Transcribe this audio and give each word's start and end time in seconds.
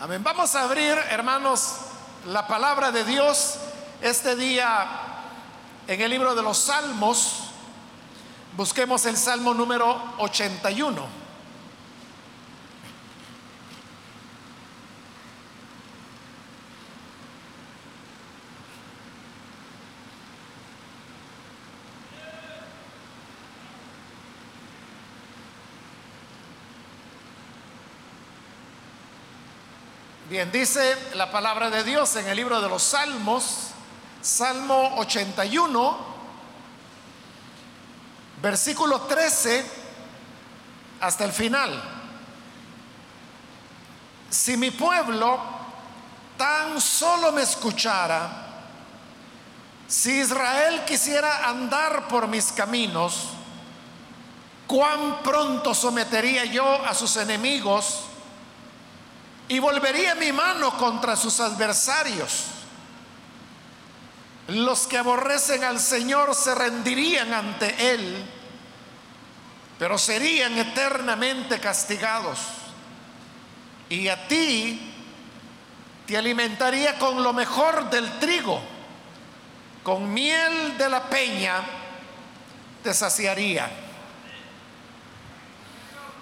Amén. 0.00 0.24
Vamos 0.24 0.54
a 0.56 0.62
abrir, 0.62 0.98
hermanos, 1.10 1.76
la 2.26 2.48
palabra 2.48 2.90
de 2.90 3.04
Dios 3.04 3.54
este 4.02 4.34
día 4.34 4.86
en 5.86 6.00
el 6.00 6.10
libro 6.10 6.34
de 6.34 6.42
los 6.42 6.58
Salmos. 6.58 7.44
Busquemos 8.56 9.06
el 9.06 9.16
Salmo 9.16 9.54
número 9.54 9.96
81. 10.18 11.23
Bien, 30.34 30.50
dice 30.50 30.98
la 31.14 31.30
palabra 31.30 31.70
de 31.70 31.84
Dios 31.84 32.16
en 32.16 32.26
el 32.26 32.36
libro 32.36 32.60
de 32.60 32.68
los 32.68 32.82
Salmos, 32.82 33.68
Salmo 34.20 34.96
81, 34.96 35.96
versículo 38.42 39.02
13 39.02 39.64
hasta 41.00 41.22
el 41.22 41.30
final. 41.30 41.80
Si 44.28 44.56
mi 44.56 44.72
pueblo 44.72 45.38
tan 46.36 46.80
solo 46.80 47.30
me 47.30 47.42
escuchara, 47.42 48.48
si 49.86 50.18
Israel 50.18 50.82
quisiera 50.84 51.48
andar 51.48 52.08
por 52.08 52.26
mis 52.26 52.50
caminos, 52.50 53.28
cuán 54.66 55.22
pronto 55.22 55.72
sometería 55.76 56.44
yo 56.44 56.84
a 56.84 56.92
sus 56.92 57.16
enemigos 57.18 58.06
y 59.48 59.58
volvería 59.58 60.14
mi 60.14 60.32
mano 60.32 60.76
contra 60.76 61.16
sus 61.16 61.40
adversarios. 61.40 62.46
Los 64.48 64.86
que 64.86 64.98
aborrecen 64.98 65.64
al 65.64 65.80
Señor 65.80 66.34
se 66.34 66.54
rendirían 66.54 67.32
ante 67.32 67.92
Él, 67.92 68.24
pero 69.78 69.98
serían 69.98 70.56
eternamente 70.58 71.60
castigados. 71.60 72.38
Y 73.88 74.08
a 74.08 74.28
ti 74.28 74.92
te 76.06 76.16
alimentaría 76.16 76.98
con 76.98 77.22
lo 77.22 77.32
mejor 77.32 77.88
del 77.90 78.18
trigo, 78.18 78.60
con 79.82 80.12
miel 80.12 80.76
de 80.76 80.88
la 80.88 81.04
peña 81.04 81.62
te 82.82 82.92
saciaría. 82.92 83.70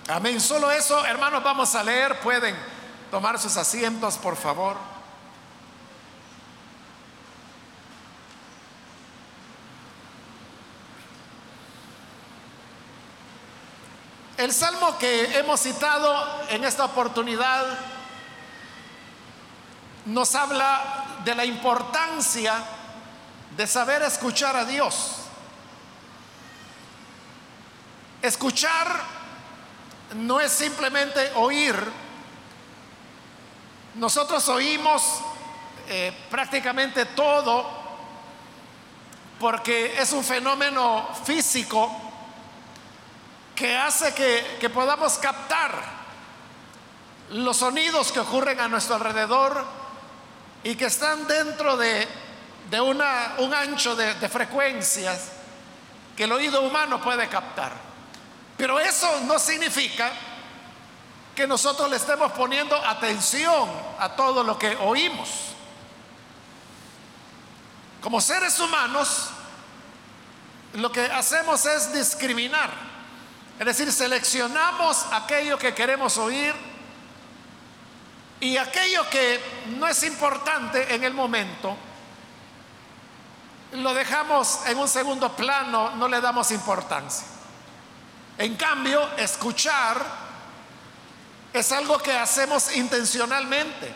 Amén. 0.09 0.41
Solo 0.41 0.71
eso, 0.71 1.05
hermanos, 1.05 1.43
vamos 1.43 1.75
a 1.75 1.83
leer. 1.83 2.19
Pueden 2.21 2.72
tomar 3.13 3.39
sus 3.39 3.59
asientos, 3.59 4.17
por 4.17 4.37
favor. 4.37 4.75
El 14.39 14.51
salmo 14.51 14.97
que 14.97 15.39
hemos 15.39 15.61
citado 15.61 16.43
en 16.49 16.65
esta 16.65 16.87
oportunidad 16.87 17.67
nos 20.07 20.35
habla 20.35 21.05
de 21.23 21.35
la 21.35 21.45
importancia 21.45 22.65
de 23.55 23.67
saber 23.67 24.01
escuchar 24.01 24.57
a 24.57 24.65
Dios. 24.65 25.17
Escuchar 28.23 28.89
no 30.15 30.41
es 30.41 30.51
simplemente 30.51 31.31
oír, 31.35 31.77
nosotros 33.95 34.49
oímos 34.49 35.21
eh, 35.89 36.13
prácticamente 36.31 37.07
todo 37.07 37.83
porque 39.39 40.01
es 40.01 40.13
un 40.13 40.23
fenómeno 40.23 41.09
físico 41.25 41.91
que 43.55 43.77
hace 43.77 44.15
que, 44.15 44.71
podamos 44.71 45.19
captar 45.19 45.73
los 47.31 47.57
sonidos 47.57 48.13
que 48.13 48.21
ocurren 48.21 48.61
a 48.61 48.69
nuestro 48.69 48.95
alrededor 48.95 49.67
y 50.63 50.75
que 50.77 50.87
están 50.87 51.27
dentro 51.27 51.77
de, 51.77 52.07
un 52.81 53.03
ancho 53.53 53.97
de, 53.97 54.15
de 54.15 54.29
frecuencias 54.29 55.33
que 56.17 56.25
el 56.25 56.33
oído 56.33 56.63
humano 56.63 57.03
puede 57.03 57.29
captar. 57.29 57.73
Pero 58.57 58.79
eso 58.79 59.21
no 59.27 59.39
significa 59.39 60.13
que 61.35 61.47
nosotros 61.47 61.89
le 61.89 61.97
estemos 61.97 62.33
poniendo 62.33 62.77
atención 62.77 63.69
a 63.99 64.11
todo 64.11 64.43
lo 64.43 64.59
que 64.59 64.77
oímos. 64.77 65.29
Como 68.03 68.21
seres 68.21 68.59
humanos, 68.61 69.31
lo 70.75 70.91
que 70.91 71.05
hacemos 71.05 71.65
es 71.67 71.93
discriminar, 71.93 72.71
es 73.59 73.67
decir, 73.67 73.93
seleccionamos 73.93 75.07
aquello 75.13 75.59
que 75.59 75.75
queremos 75.75 76.19
oír 76.19 76.55
y 78.41 78.57
aquello 78.57 79.09
que 79.09 79.41
no 79.79 79.87
es 79.87 80.03
importante 80.03 80.95
en 80.95 81.05
el 81.05 81.15
momento, 81.15 81.77
lo 83.73 83.95
dejamos 83.95 84.67
en 84.67 84.79
un 84.79 84.89
segundo 84.89 85.35
plano, 85.35 85.93
no 85.93 86.09
le 86.09 86.21
damos 86.21 86.51
importancia. 86.51 87.27
En 88.37 88.57
cambio, 88.57 89.09
escuchar 89.17 90.05
es 91.53 91.73
algo 91.73 91.99
que 91.99 92.13
hacemos 92.13 92.75
intencionalmente. 92.77 93.93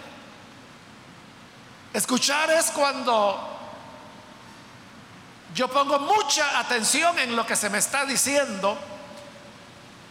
Escuchar 1.92 2.50
es 2.50 2.70
cuando 2.70 3.56
yo 5.54 5.68
pongo 5.68 5.98
mucha 5.98 6.58
atención 6.58 7.18
en 7.18 7.34
lo 7.34 7.46
que 7.46 7.56
se 7.56 7.70
me 7.70 7.78
está 7.78 8.04
diciendo. 8.04 8.76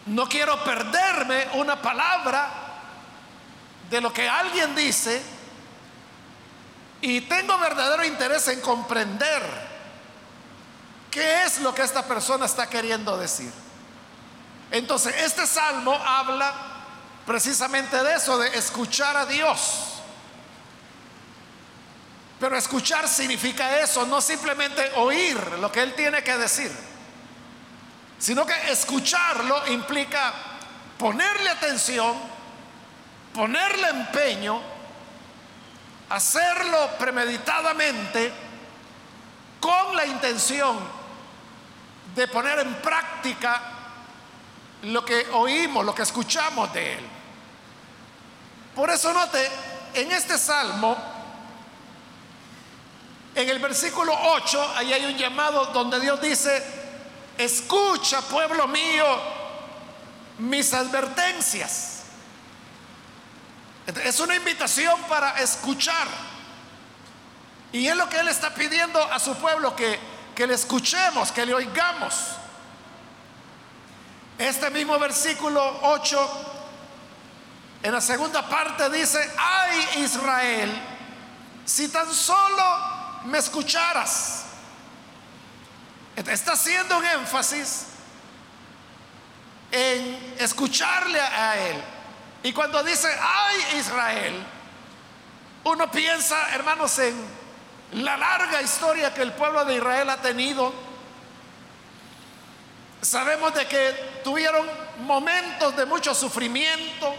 No 0.06 0.28
quiero 0.28 0.62
perderme 0.64 1.46
una 1.54 1.80
palabra 1.80 2.50
de 3.88 4.00
lo 4.00 4.12
que 4.12 4.28
alguien 4.28 4.74
dice 4.74 5.22
y 7.00 7.20
tengo 7.22 7.56
verdadero 7.58 8.04
interés 8.04 8.48
en 8.48 8.60
comprender 8.60 9.42
qué 11.10 11.44
es 11.44 11.60
lo 11.60 11.72
que 11.72 11.82
esta 11.82 12.04
persona 12.04 12.46
está 12.46 12.68
queriendo 12.68 13.16
decir. 13.16 13.52
Entonces, 14.72 15.14
este 15.18 15.46
salmo 15.46 15.92
habla 15.94 16.52
precisamente 17.26 18.02
de 18.02 18.14
eso, 18.14 18.38
de 18.38 18.56
escuchar 18.56 19.16
a 19.16 19.26
Dios. 19.26 19.94
Pero 22.38 22.56
escuchar 22.56 23.08
significa 23.08 23.80
eso, 23.80 24.06
no 24.06 24.20
simplemente 24.20 24.92
oír 24.96 25.36
lo 25.58 25.72
que 25.72 25.82
Él 25.82 25.94
tiene 25.94 26.22
que 26.22 26.36
decir, 26.36 26.70
sino 28.18 28.46
que 28.46 28.70
escucharlo 28.70 29.66
implica 29.68 30.32
ponerle 30.98 31.50
atención, 31.50 32.14
ponerle 33.34 33.88
empeño, 33.88 34.60
hacerlo 36.10 36.90
premeditadamente 36.98 38.32
con 39.58 39.96
la 39.96 40.06
intención 40.06 40.78
de 42.14 42.28
poner 42.28 42.60
en 42.60 42.74
práctica 42.76 43.62
lo 44.82 45.04
que 45.04 45.26
oímos, 45.32 45.84
lo 45.84 45.94
que 45.94 46.02
escuchamos 46.02 46.72
de 46.72 46.94
Él. 46.94 47.15
Por 48.76 48.90
eso 48.90 49.10
note, 49.14 49.50
en 49.94 50.12
este 50.12 50.36
salmo, 50.36 50.94
en 53.34 53.48
el 53.48 53.58
versículo 53.58 54.12
8, 54.14 54.74
ahí 54.76 54.92
hay 54.92 55.06
un 55.06 55.16
llamado 55.16 55.64
donde 55.72 55.98
Dios 55.98 56.20
dice, 56.20 56.62
escucha 57.38 58.20
pueblo 58.20 58.68
mío 58.68 59.06
mis 60.40 60.74
advertencias. 60.74 62.02
Es 64.04 64.20
una 64.20 64.36
invitación 64.36 65.00
para 65.04 65.40
escuchar. 65.40 66.08
Y 67.72 67.86
es 67.86 67.96
lo 67.96 68.10
que 68.10 68.18
Él 68.18 68.28
está 68.28 68.52
pidiendo 68.54 69.02
a 69.02 69.18
su 69.18 69.34
pueblo, 69.36 69.74
que, 69.74 69.98
que 70.34 70.46
le 70.46 70.52
escuchemos, 70.52 71.32
que 71.32 71.46
le 71.46 71.54
oigamos. 71.54 72.14
Este 74.38 74.68
mismo 74.68 74.98
versículo 74.98 75.80
8 75.80 76.55
en 77.86 77.92
la 77.92 78.00
segunda 78.00 78.48
parte 78.48 78.90
dice, 78.90 79.32
ay 79.38 80.02
Israel, 80.02 80.72
si 81.64 81.86
tan 81.86 82.12
solo 82.12 82.64
me 83.26 83.38
escucharas. 83.38 84.42
Está 86.16 86.54
haciendo 86.54 86.98
un 86.98 87.04
énfasis 87.04 87.86
en 89.70 90.34
escucharle 90.36 91.20
a 91.20 91.56
él. 91.58 91.80
Y 92.42 92.52
cuando 92.52 92.82
dice, 92.82 93.06
ay 93.20 93.78
Israel, 93.78 94.44
uno 95.62 95.88
piensa, 95.88 96.54
hermanos, 96.54 96.98
en 96.98 97.14
la 97.92 98.16
larga 98.16 98.62
historia 98.62 99.14
que 99.14 99.22
el 99.22 99.32
pueblo 99.32 99.64
de 99.64 99.76
Israel 99.76 100.10
ha 100.10 100.16
tenido. 100.16 100.74
Sabemos 103.00 103.54
de 103.54 103.64
que 103.68 104.20
tuvieron 104.24 104.68
momentos 105.04 105.76
de 105.76 105.86
mucho 105.86 106.16
sufrimiento, 106.16 107.14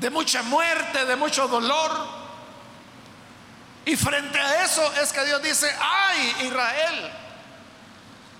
de 0.00 0.10
mucha 0.10 0.42
muerte, 0.42 1.04
de 1.04 1.16
mucho 1.16 1.48
dolor. 1.48 1.90
Y 3.84 3.96
frente 3.96 4.38
a 4.38 4.64
eso 4.64 4.92
es 5.00 5.12
que 5.12 5.24
Dios 5.24 5.42
dice, 5.42 5.74
ay 5.80 6.46
Israel, 6.46 7.12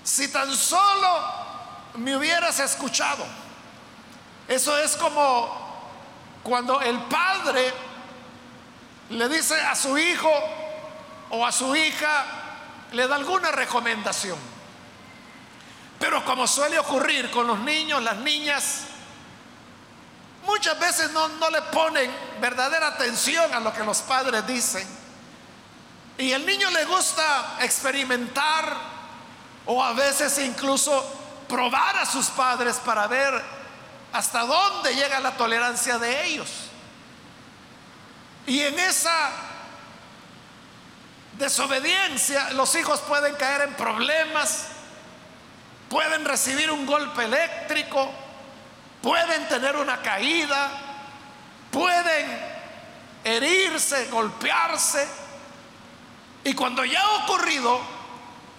si 0.03 0.29
tan 0.29 0.55
solo 0.55 1.47
me 1.95 2.17
hubieras 2.17 2.59
escuchado. 2.61 3.25
Eso 4.49 4.77
es 4.79 4.97
como 4.97 5.67
cuando 6.43 6.81
el 6.81 6.99
padre 7.03 7.73
le 9.11 9.29
dice 9.29 9.61
a 9.61 9.75
su 9.75 9.97
hijo 9.99 10.33
o 11.31 11.45
a 11.45 11.53
su 11.53 11.75
hija, 11.75 12.25
le 12.93 13.09
da 13.09 13.17
alguna 13.17 13.51
recomendación. 13.51 14.39
Pero 15.99 16.25
como 16.25 16.47
suele 16.47 16.79
ocurrir 16.79 17.31
con 17.31 17.47
los 17.47 17.59
niños, 17.61 18.03
las 18.03 18.17
niñas, 18.19 18.83
muchas 20.47 20.79
veces 20.79 21.11
no, 21.11 21.29
no 21.29 21.51
le 21.51 21.61
ponen 21.63 22.11
verdadera 22.41 22.89
atención 22.89 23.53
a 23.53 23.61
lo 23.61 23.73
que 23.73 23.85
los 23.85 23.99
padres 23.99 24.47
dicen. 24.47 24.87
Y 26.19 26.33
el 26.33 26.47
niño 26.47 26.71
le 26.71 26.85
gusta 26.87 27.59
experimentar 27.61 28.75
o 29.67 29.83
a 29.83 29.93
veces 29.93 30.39
incluso 30.39 31.05
probar 31.49 31.97
a 31.97 32.07
sus 32.07 32.27
padres 32.29 32.77
para 32.77 33.07
ver 33.07 33.43
hasta 34.13 34.41
dónde 34.41 34.95
llega 34.95 35.21
la 35.21 35.37
tolerancia 35.37 35.99
de 35.99 36.25
ellos. 36.25 36.49
Y 38.47 38.61
en 38.61 38.79
esa 38.79 39.31
desobediencia 41.39 42.51
los 42.53 42.75
hijos 42.77 43.01
pueden 43.01 43.35
caer 43.35 43.63
en 43.63 43.75
problemas, 43.75 44.69
pueden 45.91 46.25
recibir 46.25 46.71
un 46.71 46.87
golpe 46.87 47.25
eléctrico, 47.25 48.11
pueden 49.07 49.47
tener 49.47 49.77
una 49.77 50.03
caída, 50.03 50.69
pueden 51.71 52.27
herirse, 53.23 54.07
golpearse. 54.07 55.07
Y 56.43 56.53
cuando 56.55 56.85
ya 56.85 57.01
ha 57.01 57.25
ocurrido 57.25 57.81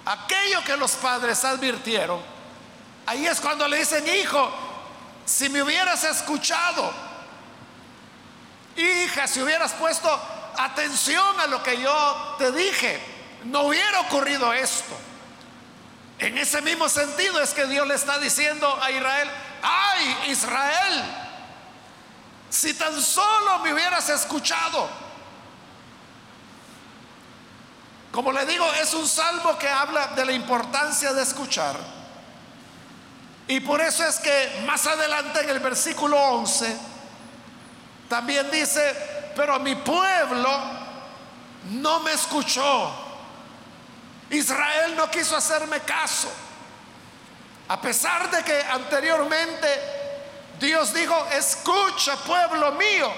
aquello 0.05 0.63
que 0.63 0.77
los 0.77 0.93
padres 0.93 1.43
advirtieron, 1.43 2.21
ahí 3.07 3.27
es 3.27 3.41
cuando 3.41 3.67
le 3.67 3.79
dicen, 3.79 4.05
hijo, 4.07 4.49
si 5.25 5.49
me 5.49 5.61
hubieras 5.61 6.05
escuchado, 6.05 6.93
hija, 8.77 9.27
si 9.27 9.41
hubieras 9.41 9.73
puesto 9.73 10.09
atención 10.57 11.41
a 11.41 11.47
lo 11.47 11.61
que 11.61 11.81
yo 11.81 12.35
te 12.37 12.53
dije, 12.53 13.01
no 13.43 13.63
hubiera 13.63 13.99
ocurrido 13.99 14.53
esto. 14.53 14.97
En 16.19 16.37
ese 16.37 16.61
mismo 16.61 16.87
sentido 16.87 17.41
es 17.41 17.53
que 17.53 17.65
Dios 17.65 17.85
le 17.85 17.95
está 17.95 18.17
diciendo 18.17 18.79
a 18.81 18.91
Israel, 18.91 19.29
ay 19.61 20.31
Israel, 20.31 21.03
si 22.49 22.73
tan 22.73 23.01
solo 23.01 23.59
me 23.59 23.73
hubieras 23.73 24.09
escuchado. 24.09 24.89
Como 28.11 28.31
le 28.31 28.45
digo, 28.45 28.65
es 28.73 28.93
un 28.93 29.07
salmo 29.07 29.57
que 29.57 29.69
habla 29.69 30.07
de 30.07 30.25
la 30.25 30.31
importancia 30.31 31.13
de 31.13 31.21
escuchar. 31.21 31.75
Y 33.47 33.59
por 33.59 33.79
eso 33.79 34.03
es 34.05 34.19
que 34.19 34.63
más 34.65 34.85
adelante 34.87 35.41
en 35.41 35.49
el 35.49 35.59
versículo 35.59 36.17
11 36.17 36.77
también 38.09 38.49
dice, 38.49 39.31
pero 39.35 39.59
mi 39.59 39.75
pueblo 39.75 40.49
no 41.71 41.99
me 42.01 42.11
escuchó. 42.11 42.91
Israel 44.29 44.95
no 44.95 45.09
quiso 45.09 45.37
hacerme 45.37 45.79
caso. 45.81 46.29
A 47.69 47.81
pesar 47.81 48.31
de 48.31 48.43
que 48.43 48.61
anteriormente 48.63 49.67
Dios 50.59 50.93
dijo, 50.93 51.27
escucha 51.31 52.15
pueblo 52.17 52.71
mío. 52.73 53.11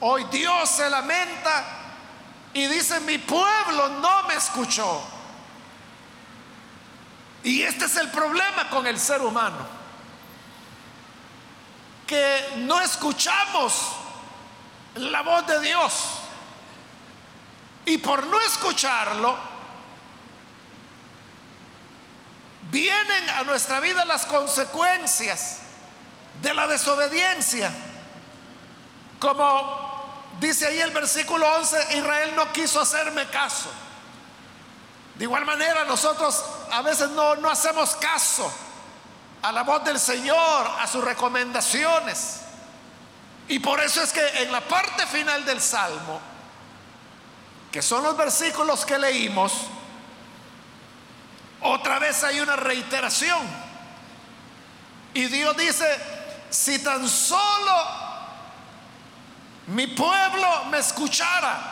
Hoy 0.00 0.24
Dios 0.30 0.68
se 0.70 0.88
lamenta 0.88 1.64
y 2.54 2.66
dice, 2.66 3.00
mi 3.00 3.18
pueblo 3.18 3.88
no 4.00 4.22
me 4.24 4.34
escuchó. 4.34 5.02
Y 7.42 7.62
este 7.62 7.84
es 7.84 7.96
el 7.96 8.10
problema 8.10 8.68
con 8.68 8.86
el 8.86 8.98
ser 8.98 9.22
humano, 9.22 9.66
que 12.06 12.54
no 12.58 12.80
escuchamos 12.80 13.92
la 14.94 15.22
voz 15.22 15.46
de 15.46 15.60
Dios. 15.60 16.04
Y 17.86 17.98
por 17.98 18.26
no 18.26 18.40
escucharlo, 18.40 19.49
vienen 22.70 23.28
a 23.30 23.42
nuestra 23.44 23.80
vida 23.80 24.04
las 24.04 24.26
consecuencias 24.26 25.58
de 26.42 26.54
la 26.54 26.66
desobediencia. 26.66 27.70
Como 29.18 30.30
dice 30.40 30.66
ahí 30.66 30.80
el 30.80 30.90
versículo 30.92 31.46
11, 31.56 31.96
Israel 31.98 32.32
no 32.36 32.52
quiso 32.52 32.80
hacerme 32.80 33.26
caso. 33.26 33.70
De 35.16 35.24
igual 35.24 35.44
manera, 35.44 35.84
nosotros 35.84 36.42
a 36.72 36.80
veces 36.82 37.10
no, 37.10 37.36
no 37.36 37.50
hacemos 37.50 37.94
caso 37.96 38.50
a 39.42 39.52
la 39.52 39.62
voz 39.62 39.84
del 39.84 39.98
Señor, 39.98 40.66
a 40.78 40.86
sus 40.86 41.04
recomendaciones. 41.04 42.40
Y 43.48 43.58
por 43.58 43.80
eso 43.80 44.02
es 44.02 44.12
que 44.12 44.26
en 44.42 44.52
la 44.52 44.60
parte 44.60 45.06
final 45.06 45.44
del 45.44 45.60
Salmo, 45.60 46.20
que 47.70 47.82
son 47.82 48.02
los 48.02 48.16
versículos 48.16 48.86
que 48.86 48.98
leímos, 48.98 49.52
otra 51.62 51.98
vez 51.98 52.22
hay 52.24 52.40
una 52.40 52.56
reiteración. 52.56 53.40
Y 55.14 55.26
Dios 55.26 55.56
dice, 55.56 55.86
si 56.50 56.82
tan 56.82 57.08
solo 57.08 57.72
mi 59.68 59.86
pueblo 59.88 60.64
me 60.70 60.78
escuchara, 60.78 61.70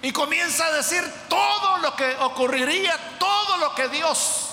y 0.00 0.12
comienza 0.12 0.66
a 0.66 0.72
decir 0.72 1.02
todo 1.28 1.78
lo 1.78 1.94
que 1.96 2.16
ocurriría, 2.20 2.96
todo 3.18 3.56
lo 3.56 3.74
que 3.74 3.88
Dios 3.88 4.50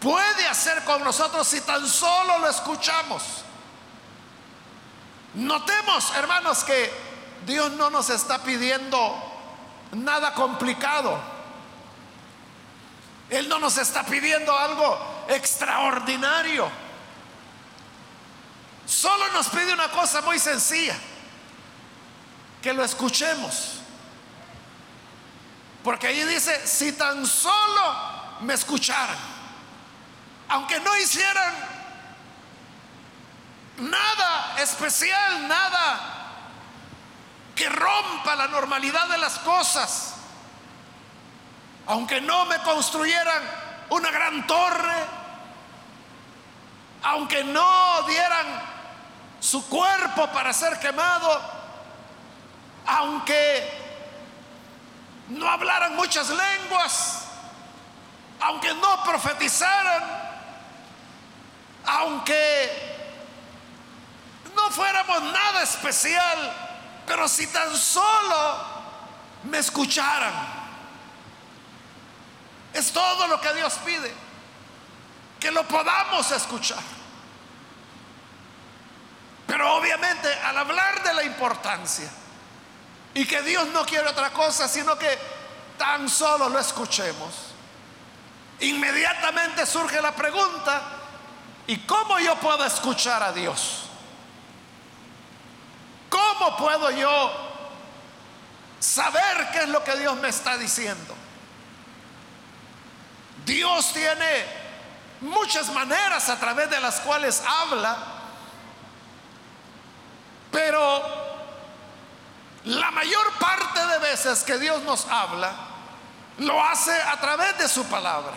puede 0.00 0.48
hacer 0.48 0.82
con 0.84 1.04
nosotros 1.04 1.46
si 1.46 1.60
tan 1.60 1.86
solo 1.86 2.38
lo 2.38 2.48
escuchamos. 2.48 3.22
Notemos, 5.34 6.12
hermanos, 6.16 6.64
que 6.64 6.92
Dios 7.46 7.70
no 7.72 7.90
nos 7.90 8.10
está 8.10 8.42
pidiendo 8.42 9.14
nada 9.92 10.34
complicado. 10.34 11.20
Él 13.30 13.48
no 13.48 13.58
nos 13.58 13.78
está 13.78 14.02
pidiendo 14.02 14.56
algo 14.56 15.24
extraordinario. 15.28 16.70
Solo 18.86 19.28
nos 19.32 19.48
pide 19.48 19.72
una 19.72 19.88
cosa 19.88 20.20
muy 20.22 20.38
sencilla, 20.38 20.96
que 22.60 22.72
lo 22.72 22.84
escuchemos. 22.84 23.80
Porque 25.84 26.08
ahí 26.08 26.24
dice, 26.24 26.66
si 26.66 26.92
tan 26.92 27.24
solo 27.24 27.94
me 28.40 28.54
escucharan, 28.54 29.16
aunque 30.48 30.80
no 30.80 30.96
hicieran 30.96 31.54
nada 33.78 34.56
especial, 34.60 35.46
nada 35.46 36.00
que 37.54 37.68
rompa 37.68 38.34
la 38.34 38.48
normalidad 38.48 39.08
de 39.08 39.18
las 39.18 39.38
cosas, 39.38 40.14
aunque 41.86 42.20
no 42.20 42.46
me 42.46 42.58
construyeran 42.58 43.42
una 43.90 44.10
gran 44.10 44.46
torre, 44.46 44.94
aunque 47.02 47.44
no 47.44 48.02
dieran 48.02 48.46
su 49.40 49.66
cuerpo 49.68 50.28
para 50.28 50.52
ser 50.52 50.78
quemado, 50.78 51.40
aunque 52.86 53.80
no 55.28 55.48
hablaran 55.48 55.96
muchas 55.96 56.28
lenguas, 56.28 57.24
aunque 58.40 58.74
no 58.74 59.02
profetizaran, 59.04 60.02
aunque 61.86 62.90
no 64.54 64.70
fuéramos 64.70 65.22
nada 65.22 65.62
especial, 65.62 66.52
pero 67.06 67.28
si 67.28 67.46
tan 67.46 67.74
solo 67.76 68.56
me 69.44 69.58
escucharan, 69.58 70.59
es 72.72 72.92
todo 72.92 73.26
lo 73.26 73.40
que 73.40 73.52
Dios 73.54 73.74
pide, 73.84 74.12
que 75.38 75.50
lo 75.50 75.66
podamos 75.66 76.30
escuchar. 76.30 76.82
Pero 79.46 79.76
obviamente 79.76 80.32
al 80.44 80.56
hablar 80.58 81.02
de 81.02 81.14
la 81.14 81.24
importancia, 81.24 82.10
y 83.14 83.24
que 83.26 83.42
Dios 83.42 83.68
no 83.68 83.84
quiere 83.84 84.08
otra 84.08 84.30
cosa, 84.30 84.68
sino 84.68 84.96
que 84.96 85.18
tan 85.76 86.08
solo 86.08 86.48
lo 86.48 86.58
escuchemos. 86.58 87.34
Inmediatamente 88.60 89.66
surge 89.66 90.00
la 90.00 90.14
pregunta, 90.14 90.82
¿y 91.66 91.78
cómo 91.78 92.18
yo 92.18 92.36
puedo 92.36 92.64
escuchar 92.64 93.22
a 93.22 93.32
Dios? 93.32 93.84
¿Cómo 96.08 96.56
puedo 96.56 96.90
yo 96.90 97.32
saber 98.78 99.50
qué 99.52 99.60
es 99.60 99.68
lo 99.68 99.82
que 99.82 99.96
Dios 99.96 100.16
me 100.16 100.28
está 100.28 100.56
diciendo? 100.56 101.14
Dios 103.44 103.92
tiene 103.92 104.60
muchas 105.20 105.72
maneras 105.72 106.28
a 106.28 106.38
través 106.38 106.70
de 106.70 106.80
las 106.80 107.00
cuales 107.00 107.42
habla 107.46 108.20
Pero 110.50 111.02
la 112.64 112.90
mayor 112.90 113.32
parte 113.38 113.86
de 113.86 113.98
veces 113.98 114.42
que 114.42 114.58
Dios 114.58 114.82
nos 114.82 115.06
habla, 115.06 115.52
lo 116.38 116.62
hace 116.62 116.92
a 117.02 117.20
través 117.20 117.56
de 117.58 117.68
su 117.68 117.84
palabra. 117.84 118.34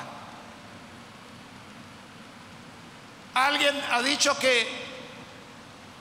Alguien 3.33 3.83
ha 3.91 4.01
dicho 4.01 4.38
que 4.38 4.93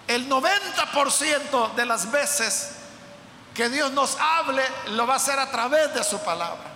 el 0.09 0.29
90% 0.29 1.75
de 1.75 1.87
las 1.87 2.11
veces 2.11 2.77
que 3.55 3.69
Dios 3.69 3.93
nos 3.93 4.17
hable, 4.19 4.63
lo 4.89 5.07
va 5.07 5.15
a 5.15 5.17
hacer 5.17 5.39
a 5.39 5.51
través 5.51 5.95
de 5.95 6.05
su 6.05 6.19
palabra. 6.23 6.72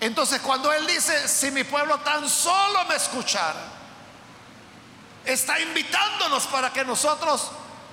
Entonces 0.00 0.40
cuando 0.40 0.72
Él 0.72 0.86
dice, 0.86 1.28
si 1.28 1.50
mi 1.50 1.64
pueblo 1.64 1.98
tan 2.00 2.28
solo 2.28 2.84
me 2.84 2.96
escuchara, 2.96 3.60
está 5.24 5.58
invitándonos 5.60 6.46
para 6.46 6.72
que 6.72 6.84
nosotros 6.84 7.50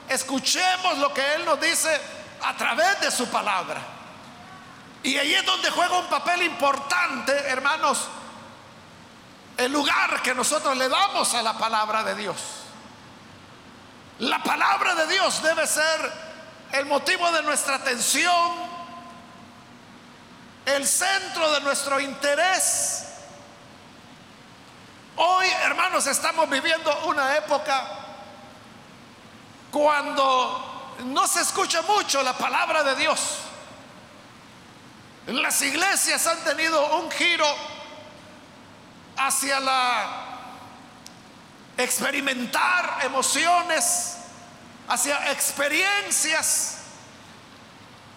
escuchemos 0.07 0.97
lo 0.99 1.13
que 1.13 1.33
Él 1.33 1.45
nos 1.45 1.59
dice 1.59 1.99
a 2.43 2.55
través 2.55 3.01
de 3.01 3.11
su 3.11 3.27
palabra. 3.27 3.81
Y 5.03 5.17
ahí 5.17 5.33
es 5.33 5.45
donde 5.45 5.69
juega 5.69 5.99
un 5.99 6.07
papel 6.07 6.43
importante, 6.43 7.31
hermanos, 7.47 8.07
el 9.57 9.71
lugar 9.71 10.21
que 10.21 10.33
nosotros 10.33 10.75
le 10.77 10.89
damos 10.89 11.33
a 11.33 11.41
la 11.41 11.57
palabra 11.57 12.03
de 12.03 12.15
Dios. 12.15 12.35
La 14.19 14.41
palabra 14.41 14.95
de 14.95 15.07
Dios 15.07 15.41
debe 15.41 15.67
ser 15.67 16.11
el 16.71 16.85
motivo 16.85 17.31
de 17.31 17.43
nuestra 17.43 17.75
atención, 17.75 18.74
el 20.65 20.87
centro 20.87 21.51
de 21.53 21.61
nuestro 21.61 21.99
interés. 21.99 23.03
Hoy, 25.17 25.47
hermanos, 25.63 26.07
estamos 26.07 26.49
viviendo 26.49 27.05
una 27.05 27.37
época 27.37 27.87
cuando 29.71 30.93
no 31.05 31.27
se 31.27 31.41
escucha 31.41 31.81
mucho 31.83 32.21
la 32.23 32.33
palabra 32.33 32.83
de 32.83 32.95
Dios. 32.95 33.19
Las 35.27 35.61
iglesias 35.61 36.25
han 36.27 36.43
tenido 36.43 36.97
un 36.97 37.09
giro 37.11 37.47
hacia 39.17 39.59
la 39.59 40.25
experimentar 41.77 42.99
emociones, 43.03 44.17
hacia 44.87 45.31
experiencias. 45.31 46.77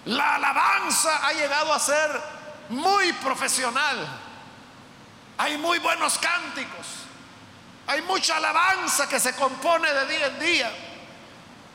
La 0.05 0.37
alabanza 0.37 1.26
ha 1.26 1.33
llegado 1.33 1.73
a 1.73 1.78
ser 1.78 2.38
muy 2.69 3.13
profesional. 3.15 4.07
Hay 5.39 5.57
muy 5.59 5.79
buenos 5.79 6.19
cánticos. 6.19 6.87
Hay 7.87 8.03
mucha 8.03 8.37
alabanza 8.37 9.09
que 9.09 9.19
se 9.19 9.35
compone 9.35 9.93
de 9.93 10.07
día 10.07 10.27
en 10.27 10.39
día. 10.39 10.73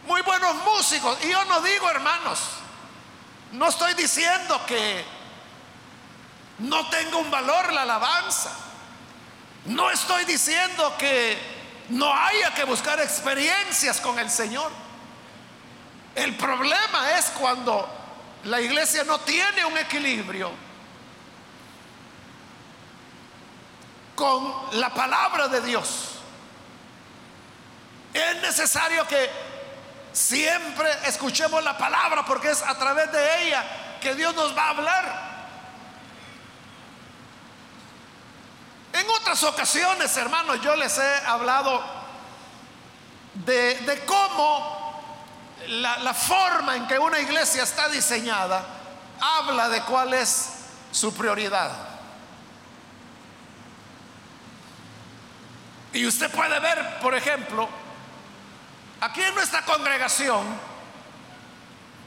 Muy 0.05 0.21
buenos 0.21 0.55
músicos. 0.63 1.17
Y 1.23 1.29
yo 1.29 1.43
no 1.45 1.61
digo, 1.61 1.89
hermanos, 1.89 2.39
no 3.53 3.67
estoy 3.67 3.93
diciendo 3.93 4.61
que 4.67 5.03
no 6.59 6.87
tenga 6.89 7.17
un 7.17 7.31
valor 7.31 7.71
la 7.73 7.83
alabanza. 7.83 8.51
No 9.65 9.89
estoy 9.89 10.25
diciendo 10.25 10.95
que 10.97 11.37
no 11.89 12.13
haya 12.13 12.53
que 12.53 12.65
buscar 12.65 12.99
experiencias 12.99 14.01
con 14.01 14.19
el 14.19 14.29
Señor. 14.29 14.71
El 16.15 16.35
problema 16.35 17.17
es 17.17 17.27
cuando 17.31 17.87
la 18.43 18.61
iglesia 18.61 19.03
no 19.03 19.19
tiene 19.21 19.65
un 19.65 19.77
equilibrio 19.77 20.51
con 24.23 24.79
la 24.79 24.89
palabra 24.93 25.49
de 25.49 25.59
Dios. 25.59 26.11
Es 28.13 28.41
necesario 28.41 29.05
que 29.05 29.29
siempre 30.13 30.89
escuchemos 31.05 31.61
la 31.61 31.77
palabra 31.77 32.23
porque 32.23 32.51
es 32.51 32.61
a 32.61 32.73
través 32.77 33.11
de 33.11 33.43
ella 33.43 33.65
que 33.99 34.15
Dios 34.15 34.33
nos 34.33 34.57
va 34.57 34.63
a 34.63 34.69
hablar. 34.69 35.33
En 38.93 39.09
otras 39.09 39.43
ocasiones, 39.43 40.15
hermanos, 40.15 40.61
yo 40.61 40.73
les 40.77 40.97
he 40.97 41.15
hablado 41.25 41.83
de, 43.33 44.03
cómo 44.05 45.03
la, 45.67 45.97
la 45.97 46.13
forma 46.13 46.77
en 46.77 46.87
que 46.87 46.97
una 46.97 47.19
iglesia 47.19 47.63
está 47.63 47.89
diseñada 47.89 48.63
habla 49.19 49.67
de 49.67 49.81
cuál 49.81 50.13
es 50.13 50.47
su 50.93 51.13
prioridad. 51.13 51.92
Y 55.93 56.05
usted 56.07 56.31
puede 56.31 56.59
ver, 56.59 56.99
por 56.99 57.13
ejemplo, 57.15 57.69
aquí 58.99 59.21
en 59.21 59.35
nuestra 59.35 59.63
congregación 59.63 60.43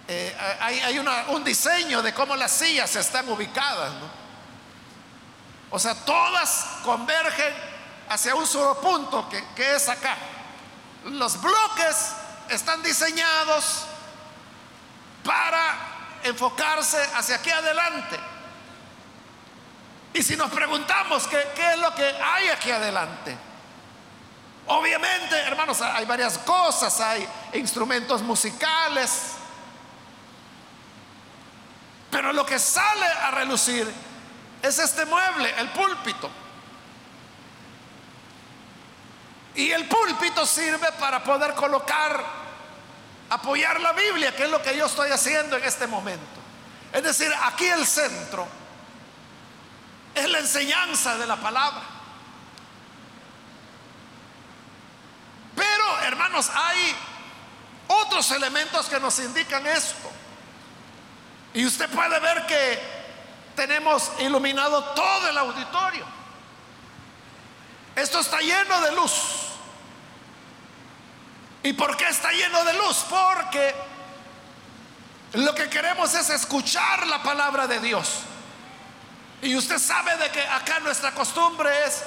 eh, 0.09 0.37
hay, 0.61 0.99
un 0.99 1.45
diseño 1.45 2.02
de 2.02 2.14
cómo 2.14 2.37
las 2.37 2.52
sillas 2.52 2.95
están 2.97 3.28
ubicadas. 3.28 3.93
O 5.71 5.78
sea, 5.78 5.95
todas 5.95 6.66
convergen 6.85 7.52
hacia 8.09 8.35
un 8.35 8.47
solo 8.47 8.81
punto 8.81 9.28
que, 9.28 9.75
es 9.75 9.88
acá. 9.88 10.16
Los 11.05 11.40
bloques 11.40 12.12
están 12.49 12.83
diseñados 12.83 13.85
para 15.25 15.75
enfocarse 16.23 17.02
hacia 17.14 17.37
aquí 17.37 17.50
adelante. 17.50 18.19
Y 20.14 20.23
si 20.23 20.37
nos 20.37 20.50
preguntamos 20.50 21.26
qué, 21.26 21.40
es 21.73 21.78
lo 21.78 21.95
que 21.95 22.05
hay 22.05 22.49
aquí 22.49 22.71
adelante, 22.71 23.37
obviamente, 24.66 25.37
hermanos, 25.40 25.80
hay 25.80 26.04
varias 26.04 26.38
cosas, 26.38 27.00
hay 27.00 27.26
instrumentos 27.54 28.23
musicales, 28.23 29.32
pero 32.11 32.32
lo 32.32 32.46
que 32.46 32.58
sale 32.58 33.06
a 33.06 33.30
relucir 33.30 33.92
es 34.62 34.78
este 34.78 35.04
mueble, 35.04 35.54
el 35.58 35.68
púlpito. 35.70 36.30
Y 39.54 39.70
el 39.70 39.87
púlpito 39.87 40.44
sirve 40.44 40.92
para 40.92 41.25
poder 41.25 41.54
colocar, 41.54 42.23
apoyar 43.30 43.80
la 43.80 43.92
Biblia, 43.92 44.35
que 44.37 44.44
es 44.44 44.50
lo 44.50 44.62
que 44.62 44.76
yo 44.76 44.87
estoy 44.87 45.11
haciendo 45.11 45.56
en 45.56 45.64
este 45.64 45.87
momento. 45.87 46.40
Es 46.92 47.02
decir, 47.02 47.32
aquí 47.42 47.66
el 47.66 47.87
centro 47.87 48.46
es 50.14 50.28
la 50.30 50.38
enseñanza 50.38 51.16
de 51.16 51.26
la 51.26 51.37
palabra. 51.37 51.95
Hermanos, 56.02 56.50
hay 56.55 56.95
otros 57.88 58.31
elementos 58.31 58.87
que 58.87 59.00
nos 59.00 59.19
indican 59.19 59.66
esto. 59.66 60.11
Y 61.55 61.64
usted 61.64 61.88
puede 61.90 62.19
ver 62.21 62.47
que 62.47 62.97
tenemos 63.55 64.11
iluminado 64.21 64.83
todo 64.95 65.28
el 65.28 65.38
auditorio. 65.38 66.05
Esto 67.95 68.21
está 68.21 68.38
lleno 68.40 68.81
de 68.83 68.93
luz. 68.93 69.12
¿Y 71.62 71.73
por 71.73 71.97
qué 71.97 72.09
está 72.09 72.31
lleno 72.31 72.62
de 72.64 72.75
luz? 72.75 73.05
Porque 73.09 73.75
lo 75.33 75.55
que 75.55 75.69
queremos 75.69 76.14
es 76.14 76.31
escuchar 76.31 77.07
la 77.07 77.23
palabra 77.23 77.66
de 77.66 77.81
Dios. 77.81 78.21
Y 79.43 79.57
usted 79.57 79.78
sabe 79.78 80.16
de 80.16 80.31
que 80.31 80.43
acá 80.43 80.78
nuestra 80.81 81.12
costumbre 81.12 81.71
es 81.87 82.05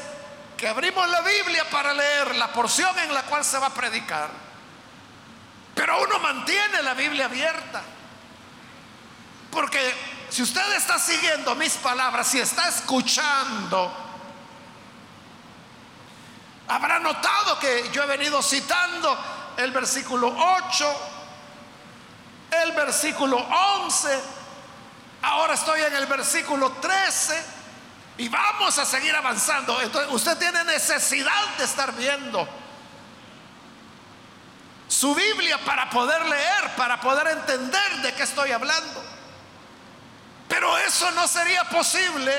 que 0.59 0.67
abrimos 0.67 1.07
la 1.07 1.21
Biblia 1.21 1.69
para 1.69 1.93
leer 1.93 2.35
la 2.35 2.51
porción 2.51 2.99
en 2.99 3.13
la 3.13 3.23
cual 3.23 3.45
se 3.45 3.57
va 3.57 3.67
a 3.67 3.73
predicar. 3.73 4.29
Pero 5.73 6.03
uno 6.03 6.19
mantiene 6.19 6.83
la 6.83 6.93
Biblia 6.93 7.25
abierta. 7.25 7.81
Porque 9.49 9.79
si 10.29 10.43
usted 10.43 10.73
está 10.73 10.99
siguiendo 10.99 11.55
mis 11.55 11.75
palabras, 11.75 12.27
si 12.27 12.41
está 12.41 12.67
escuchando, 12.67 13.89
habrá 16.67 16.99
notado 16.99 17.57
que 17.57 17.89
yo 17.93 18.03
he 18.03 18.07
venido 18.07 18.43
citando 18.43 19.17
el 19.55 19.71
versículo 19.71 20.27
8, 20.27 21.01
el 22.63 22.73
versículo 22.73 23.37
11, 23.37 24.21
ahora 25.21 25.53
estoy 25.53 25.83
en 25.83 25.95
el 25.95 26.05
versículo 26.05 26.73
13 26.73 27.58
y 28.19 28.27
vamos 28.27 28.77
a 28.77 28.85
seguir 28.85 29.15
avanzando. 29.15 29.81
Entonces 29.81 30.11
usted 30.11 30.37
tiene 30.37 30.65
necesidad 30.65 31.55
de 31.57 31.63
estar 31.63 31.95
viendo 31.95 32.47
su 34.89 35.15
Biblia 35.15 35.57
para 35.63 35.89
poder 35.89 36.25
leer, 36.25 36.75
para 36.75 36.99
poder 36.99 37.27
entender 37.27 38.01
de 38.01 38.13
qué 38.13 38.23
estoy 38.23 38.51
hablando. 38.51 39.01
Pero 40.49 40.77
eso 40.79 41.09
no 41.11 41.29
sería 41.29 41.63
posible 41.69 42.33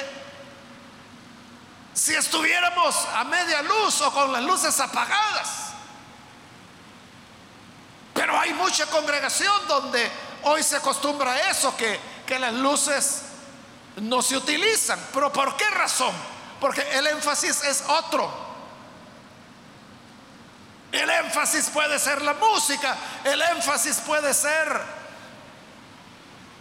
si 1.94 2.14
estuviéramos 2.14 2.94
a 3.14 3.24
media 3.24 3.62
luz 3.62 4.02
o 4.02 4.12
con 4.12 4.32
las 4.32 4.42
luces 4.42 4.78
apagadas. 4.80 5.70
Pero 8.12 8.38
hay 8.38 8.52
mucha 8.52 8.84
congregación 8.84 9.66
donde 9.66 10.10
hoy 10.42 10.62
se 10.62 10.76
acostumbra 10.76 11.32
a 11.32 11.50
eso, 11.50 11.74
que, 11.74 11.98
que 12.26 12.38
las 12.38 12.52
luces 12.52 13.29
no 13.96 14.22
se 14.22 14.36
utilizan. 14.36 15.00
¿Pero 15.12 15.32
por 15.32 15.56
qué 15.56 15.68
razón? 15.70 16.14
Porque 16.60 16.82
el 16.92 17.06
énfasis 17.06 17.64
es 17.64 17.82
otro. 17.88 18.50
El 20.92 21.08
énfasis 21.08 21.70
puede 21.70 21.98
ser 21.98 22.20
la 22.22 22.34
música, 22.34 22.96
el 23.24 23.40
énfasis 23.40 23.98
puede 23.98 24.34
ser 24.34 25.00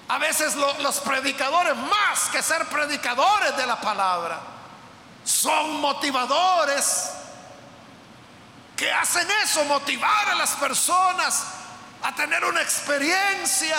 a 0.09 0.17
veces 0.17 0.55
los 0.55 0.99
predicadores, 1.01 1.75
más 1.75 2.29
que 2.31 2.41
ser 2.41 2.65
predicadores 2.65 3.55
de 3.55 3.67
la 3.67 3.79
palabra, 3.79 4.39
son 5.23 5.79
motivadores 5.79 7.11
que 8.75 8.91
hacen 8.91 9.27
eso, 9.43 9.63
motivar 9.65 10.29
a 10.29 10.35
las 10.35 10.51
personas 10.55 11.43
a 12.01 12.15
tener 12.15 12.43
una 12.43 12.59
experiencia. 12.59 13.77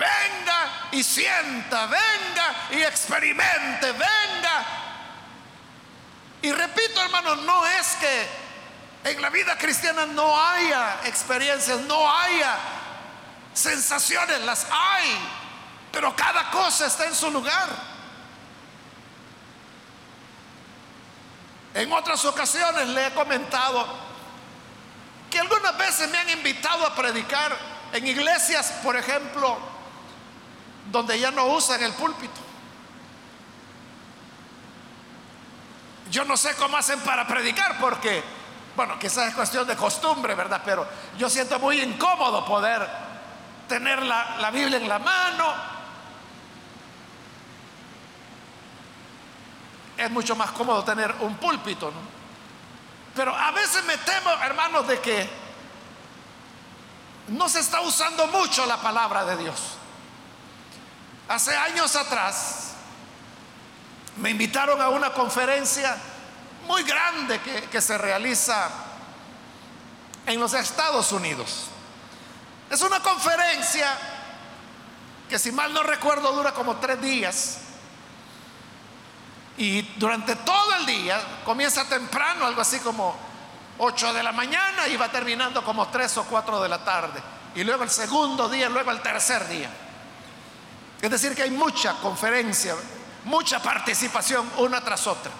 Venga 0.00 0.88
y 0.92 1.04
sienta, 1.04 1.84
venga 1.84 2.68
y 2.70 2.82
experimente, 2.82 3.92
venga. 3.92 4.66
Y 6.40 6.50
repito, 6.52 7.02
hermanos, 7.02 7.42
no 7.42 7.66
es 7.66 7.96
que 7.96 8.26
en 9.04 9.20
la 9.20 9.28
vida 9.28 9.58
cristiana 9.58 10.06
no 10.06 10.42
haya 10.42 11.00
experiencias, 11.04 11.80
no 11.80 12.10
haya 12.10 12.56
sensaciones, 13.52 14.40
las 14.40 14.66
hay, 14.70 15.18
pero 15.92 16.16
cada 16.16 16.50
cosa 16.50 16.86
está 16.86 17.04
en 17.04 17.14
su 17.14 17.30
lugar. 17.30 17.68
En 21.74 21.92
otras 21.92 22.24
ocasiones 22.24 22.88
le 22.88 23.08
he 23.08 23.10
comentado 23.10 23.86
que 25.30 25.38
algunas 25.38 25.76
veces 25.76 26.08
me 26.08 26.16
han 26.16 26.30
invitado 26.30 26.86
a 26.86 26.94
predicar 26.94 27.54
en 27.92 28.06
iglesias, 28.06 28.72
por 28.82 28.96
ejemplo, 28.96 29.69
donde 30.90 31.18
ya 31.18 31.30
no 31.30 31.46
usan 31.46 31.82
el 31.82 31.92
púlpito. 31.92 32.40
Yo 36.10 36.24
no 36.24 36.36
sé 36.36 36.54
cómo 36.56 36.76
hacen 36.76 36.98
para 37.00 37.26
predicar 37.26 37.78
porque, 37.78 38.22
bueno, 38.74 38.98
quizás 38.98 39.28
es 39.28 39.34
cuestión 39.34 39.66
de 39.66 39.76
costumbre, 39.76 40.34
¿verdad? 40.34 40.60
Pero 40.64 40.86
yo 41.16 41.30
siento 41.30 41.58
muy 41.60 41.80
incómodo 41.80 42.44
poder 42.44 42.86
tener 43.68 44.02
la, 44.02 44.50
Biblia 44.52 44.78
en 44.78 44.88
la 44.88 44.98
mano. 44.98 45.54
Es 49.96 50.10
mucho 50.10 50.34
más 50.34 50.50
cómodo 50.50 50.82
tener 50.82 51.14
un 51.20 51.36
púlpito, 51.36 51.90
¿no? 51.90 52.20
Pero 53.14 53.36
a 53.36 53.52
veces 53.52 53.84
me 53.84 53.96
temo, 53.98 54.30
hermanos, 54.42 54.88
de 54.88 55.00
que 55.00 55.30
no 57.28 57.48
se 57.48 57.60
está 57.60 57.80
usando 57.82 58.26
mucho 58.28 58.66
la 58.66 58.78
palabra 58.78 59.24
de 59.24 59.36
Dios. 59.36 59.79
Hace 61.30 61.56
años 61.56 61.94
atrás 61.94 62.72
me 64.16 64.30
invitaron 64.30 64.82
a 64.82 64.88
una 64.88 65.12
conferencia 65.12 65.96
muy 66.66 66.82
grande 66.82 67.40
que, 67.70 67.80
se 67.80 67.96
realiza 67.96 68.68
en 70.26 70.40
los 70.40 70.52
Estados 70.54 71.12
Unidos. 71.12 71.66
Es 72.68 72.82
una 72.82 72.98
conferencia 72.98 73.96
que 75.28 75.38
si 75.38 75.52
mal 75.52 75.72
no 75.72 75.84
recuerdo 75.84 76.32
dura 76.32 76.52
como 76.52 76.78
tres 76.78 77.00
días. 77.00 77.58
Y 79.56 79.82
durante 79.98 80.34
todo 80.34 80.74
el 80.80 80.86
día, 80.86 81.20
comienza 81.44 81.84
temprano, 81.84 82.44
algo 82.44 82.60
así 82.60 82.80
como 82.80 83.14
8 83.78 84.14
de 84.14 84.24
la 84.24 84.32
mañana 84.32 84.88
y 84.88 84.96
va 84.96 85.08
terminando 85.12 85.62
como 85.62 85.86
3 85.86 86.16
o 86.16 86.24
4 86.24 86.60
de 86.60 86.68
la 86.68 86.82
tarde. 86.82 87.22
Y 87.54 87.62
luego 87.62 87.84
el 87.84 87.90
segundo 87.90 88.48
día, 88.48 88.68
luego 88.68 88.90
el 88.90 89.00
tercer 89.00 89.46
día. 89.46 89.70
Es 91.00 91.10
decir, 91.10 91.34
que 91.34 91.42
hay 91.42 91.50
mucha 91.50 91.94
conferencia, 91.94 92.74
mucha 93.24 93.62
participación 93.62 94.50
una 94.58 94.82
tras 94.82 95.06
otra. 95.06 95.32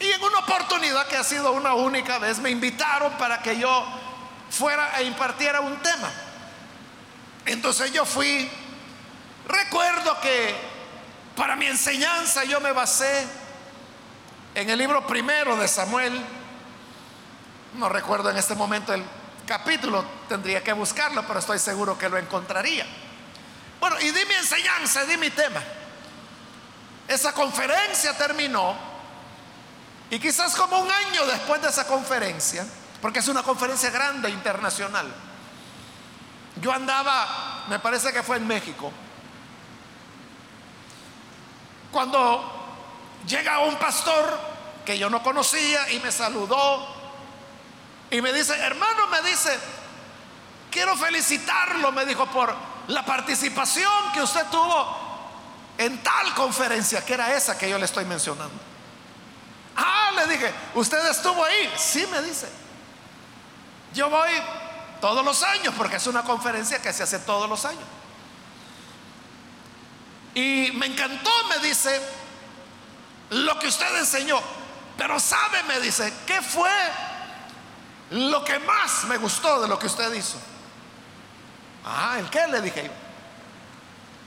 Y 0.00 0.10
en 0.10 0.22
una 0.22 0.40
oportunidad 0.40 1.06
que 1.06 1.16
ha 1.16 1.24
sido 1.24 1.52
una 1.52 1.74
única 1.74 2.18
vez, 2.18 2.38
me 2.38 2.50
invitaron 2.50 3.12
para 3.12 3.40
que 3.40 3.58
yo 3.58 3.86
fuera 4.50 4.98
e 4.98 5.04
impartiera 5.04 5.60
un 5.60 5.76
tema. 5.76 6.10
Entonces 7.46 7.92
yo 7.92 8.04
fui, 8.04 8.50
recuerdo 9.46 10.20
que 10.20 10.54
para 11.36 11.54
mi 11.54 11.66
enseñanza 11.66 12.44
yo 12.44 12.60
me 12.60 12.72
basé 12.72 13.26
en 14.54 14.68
el 14.68 14.78
libro 14.78 15.06
primero 15.06 15.56
de 15.56 15.68
Samuel, 15.68 16.20
no 17.74 17.88
recuerdo 17.88 18.30
en 18.30 18.36
este 18.36 18.54
momento 18.54 18.92
el 18.92 19.04
capítulo, 19.46 20.04
tendría 20.28 20.62
que 20.62 20.72
buscarlo, 20.72 21.26
pero 21.26 21.38
estoy 21.38 21.58
seguro 21.58 21.96
que 21.96 22.08
lo 22.08 22.18
encontraría. 22.18 22.86
Bueno, 23.80 23.98
y 24.00 24.10
di 24.10 24.24
mi 24.26 24.34
enseñanza, 24.34 25.04
di 25.04 25.16
mi 25.16 25.30
tema. 25.30 25.62
Esa 27.08 27.32
conferencia 27.32 28.16
terminó 28.16 28.76
y 30.10 30.18
quizás 30.18 30.54
como 30.54 30.78
un 30.78 30.90
año 30.90 31.26
después 31.26 31.62
de 31.62 31.68
esa 31.68 31.86
conferencia, 31.86 32.66
porque 33.00 33.20
es 33.20 33.28
una 33.28 33.42
conferencia 33.42 33.90
grande 33.90 34.28
internacional. 34.30 35.06
Yo 36.60 36.72
andaba, 36.72 37.64
me 37.68 37.78
parece 37.78 38.12
que 38.12 38.22
fue 38.22 38.38
en 38.38 38.46
México, 38.46 38.92
cuando 41.92 42.52
llega 43.26 43.60
un 43.60 43.76
pastor 43.76 44.38
que 44.84 44.98
yo 44.98 45.10
no 45.10 45.22
conocía 45.22 45.90
y 45.90 46.00
me 46.00 46.12
saludó 46.12 46.95
y 48.10 48.20
me 48.20 48.32
dice, 48.32 48.56
hermano, 48.58 49.08
me 49.08 49.22
dice, 49.22 49.58
quiero 50.70 50.96
felicitarlo, 50.96 51.90
me 51.92 52.06
dijo, 52.06 52.26
por 52.26 52.54
la 52.88 53.04
participación 53.04 54.12
que 54.12 54.22
usted 54.22 54.46
tuvo 54.46 55.06
en 55.78 56.02
tal 56.02 56.34
conferencia, 56.34 57.04
que 57.04 57.14
era 57.14 57.34
esa 57.34 57.58
que 57.58 57.68
yo 57.68 57.78
le 57.78 57.84
estoy 57.84 58.04
mencionando. 58.04 58.54
Ah, 59.76 60.10
le 60.14 60.26
dije, 60.26 60.52
¿usted 60.74 61.04
estuvo 61.10 61.44
ahí? 61.44 61.72
Sí, 61.76 62.06
me 62.10 62.22
dice. 62.22 62.48
Yo 63.92 64.08
voy 64.08 64.30
todos 65.00 65.24
los 65.24 65.42
años 65.42 65.74
porque 65.76 65.96
es 65.96 66.06
una 66.06 66.22
conferencia 66.22 66.80
que 66.80 66.92
se 66.92 67.02
hace 67.02 67.18
todos 67.18 67.48
los 67.48 67.64
años. 67.64 67.84
Y 70.34 70.70
me 70.74 70.86
encantó, 70.86 71.30
me 71.48 71.66
dice, 71.66 72.00
lo 73.30 73.58
que 73.58 73.68
usted 73.68 73.98
enseñó. 73.98 74.40
Pero 74.96 75.18
sabe, 75.20 75.62
me 75.64 75.80
dice, 75.80 76.12
¿qué 76.26 76.40
fue 76.40 76.70
lo 78.10 78.44
que 78.44 78.58
más 78.60 79.04
me 79.04 79.16
gustó 79.16 79.60
de 79.60 79.68
lo 79.68 79.78
que 79.78 79.86
usted 79.86 80.12
hizo? 80.14 80.38
Ah, 81.84 82.16
¿el 82.18 82.28
qué? 82.30 82.46
Le 82.48 82.60
dije 82.60 82.90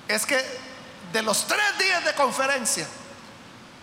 Es 0.07 0.25
que 0.25 0.43
de 1.11 1.21
los 1.21 1.45
tres 1.45 1.77
días 1.77 2.05
de 2.05 2.13
conferencia, 2.13 2.87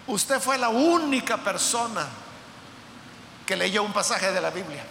usted 0.07 0.41
fue 0.41 0.59
la 0.59 0.69
única 0.69 1.37
persona 1.39 2.07
que 3.45 3.57
leyó 3.57 3.83
un 3.83 3.93
pasaje 3.93 4.33
de 4.33 4.41
la 4.41 4.51
Biblia 4.51 4.85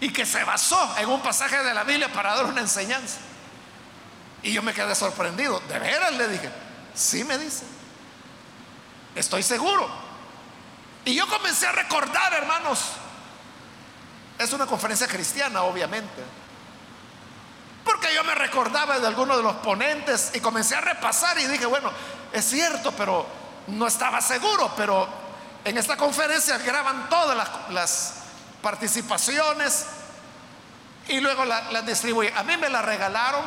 y 0.00 0.10
que 0.12 0.24
se 0.24 0.42
basó 0.44 0.96
en 0.98 1.08
un 1.08 1.20
pasaje 1.20 1.62
de 1.62 1.74
la 1.74 1.84
Biblia 1.84 2.10
para 2.12 2.34
dar 2.34 2.46
una 2.46 2.60
enseñanza. 2.60 3.18
Y 4.42 4.52
yo 4.52 4.62
me 4.62 4.72
quedé 4.72 4.94
sorprendido. 4.94 5.60
¿De 5.68 5.78
veras? 5.78 6.12
Le 6.14 6.28
dije. 6.28 6.50
Sí, 6.94 7.24
me 7.24 7.36
dice. 7.36 7.64
Estoy 9.14 9.42
seguro. 9.42 9.88
Y 11.04 11.14
yo 11.14 11.26
comencé 11.28 11.66
a 11.66 11.72
recordar, 11.72 12.32
hermanos. 12.34 12.84
Es 14.38 14.52
una 14.52 14.66
conferencia 14.66 15.06
cristiana, 15.06 15.62
obviamente. 15.62 16.22
Porque 17.84 18.14
yo 18.14 18.22
me 18.24 18.34
recordaba 18.34 18.98
de 18.98 19.06
algunos 19.06 19.36
de 19.36 19.42
los 19.42 19.56
ponentes 19.56 20.32
y 20.34 20.40
comencé 20.40 20.76
a 20.76 20.80
repasar 20.80 21.38
y 21.38 21.46
dije, 21.46 21.66
bueno, 21.66 21.90
es 22.32 22.44
cierto, 22.44 22.92
pero 22.92 23.26
no 23.68 23.86
estaba 23.86 24.20
seguro. 24.20 24.72
Pero 24.76 25.08
en 25.64 25.78
esta 25.78 25.96
conferencia 25.96 26.58
graban 26.58 27.08
todas 27.08 27.36
las 27.70 28.14
participaciones 28.62 29.86
y 31.08 31.20
luego 31.20 31.44
las 31.44 31.72
la. 31.72 31.80
A 31.80 32.42
mí 32.42 32.56
me 32.56 32.68
la 32.68 32.82
regalaron, 32.82 33.42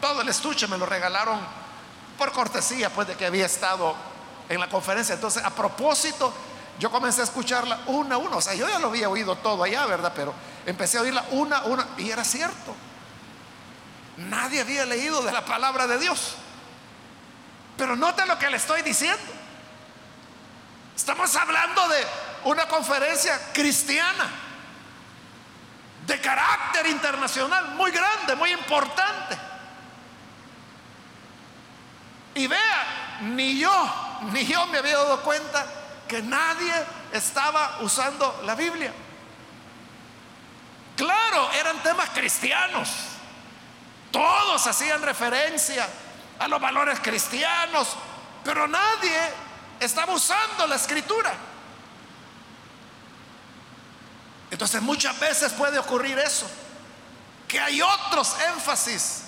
todo 0.00 0.22
el 0.22 0.28
estuche 0.28 0.66
me 0.66 0.78
lo 0.78 0.86
regalaron 0.86 1.40
por 2.16 2.32
cortesía, 2.32 2.90
pues 2.90 3.08
de 3.08 3.16
que 3.16 3.26
había 3.26 3.46
estado 3.46 3.94
en 4.48 4.60
la 4.60 4.68
conferencia. 4.68 5.14
Entonces, 5.14 5.44
a 5.44 5.50
propósito, 5.50 6.32
yo 6.78 6.90
comencé 6.90 7.20
a 7.20 7.24
escucharla 7.24 7.80
una 7.86 8.14
a 8.14 8.18
una. 8.18 8.36
O 8.36 8.40
sea, 8.40 8.54
yo 8.54 8.68
ya 8.68 8.78
lo 8.78 8.88
había 8.88 9.08
oído 9.08 9.36
todo 9.36 9.64
allá, 9.64 9.84
¿verdad? 9.86 10.12
Pero 10.14 10.32
empecé 10.64 10.98
a 10.98 11.02
oírla 11.02 11.24
una 11.30 11.58
a 11.58 11.64
una 11.64 11.86
y 11.96 12.10
era 12.10 12.24
cierto. 12.24 12.74
Nadie 14.16 14.60
había 14.60 14.86
leído 14.86 15.22
de 15.22 15.32
la 15.32 15.44
palabra 15.44 15.86
de 15.86 15.98
Dios. 15.98 16.34
Pero 17.76 17.96
note 17.96 18.26
lo 18.26 18.38
que 18.38 18.50
le 18.50 18.56
estoy 18.56 18.82
diciendo. 18.82 19.32
Estamos 20.96 21.34
hablando 21.36 21.88
de 21.88 22.04
una 22.44 22.66
conferencia 22.66 23.52
cristiana 23.52 24.28
de 26.06 26.20
carácter 26.20 26.86
internacional 26.86 27.74
muy 27.74 27.90
grande, 27.90 28.34
muy 28.34 28.52
importante. 28.52 29.38
Y 32.34 32.46
vea, 32.46 33.18
ni 33.22 33.58
yo, 33.58 34.18
ni 34.32 34.46
yo 34.46 34.66
me 34.68 34.78
había 34.78 34.96
dado 34.96 35.22
cuenta 35.22 35.77
que 36.08 36.22
nadie 36.22 36.72
estaba 37.12 37.78
usando 37.82 38.42
la 38.44 38.54
Biblia. 38.54 38.92
Claro, 40.96 41.52
eran 41.52 41.80
temas 41.82 42.10
cristianos. 42.10 42.90
Todos 44.10 44.66
hacían 44.66 45.02
referencia 45.02 45.86
a 46.38 46.48
los 46.48 46.60
valores 46.60 46.98
cristianos, 47.00 47.88
pero 48.42 48.66
nadie 48.66 49.16
estaba 49.78 50.14
usando 50.14 50.66
la 50.66 50.76
escritura. 50.76 51.32
Entonces 54.50 54.80
muchas 54.80 55.18
veces 55.20 55.52
puede 55.52 55.78
ocurrir 55.78 56.18
eso, 56.18 56.48
que 57.46 57.60
hay 57.60 57.82
otros 57.82 58.34
énfasis 58.54 59.24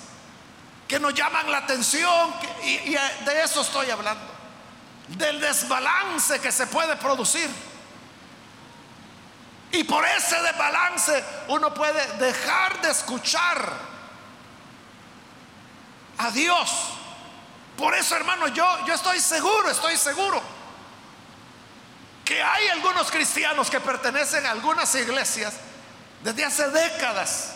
que 0.87 0.99
nos 0.99 1.13
llaman 1.13 1.49
la 1.51 1.59
atención 1.59 2.33
y, 2.63 2.89
de 2.89 3.43
eso 3.43 3.61
estoy 3.61 3.89
hablando, 3.89 4.30
del 5.17 5.39
desbalance 5.39 6.39
que 6.39 6.51
se 6.51 6.67
puede 6.67 6.95
producir. 6.97 7.49
Y 9.71 9.83
por 9.83 10.05
ese 10.05 10.41
desbalance 10.41 11.23
uno 11.47 11.73
puede 11.73 12.05
dejar 12.17 12.81
de 12.81 12.91
escuchar 12.91 13.73
a 16.17 16.31
Dios. 16.31 16.69
Por 17.77 17.95
eso, 17.95 18.15
hermano, 18.15 18.47
yo, 18.49 18.85
yo 18.85 18.93
estoy 18.93 19.19
seguro, 19.19 19.69
estoy 19.69 19.97
seguro 19.97 20.41
que 22.25 22.41
hay 22.41 22.67
algunos 22.69 23.09
cristianos 23.11 23.69
que 23.69 23.79
pertenecen 23.79 24.45
a 24.45 24.51
algunas 24.51 24.93
iglesias 24.95 25.53
desde 26.23 26.45
hace 26.45 26.69
décadas, 26.69 27.53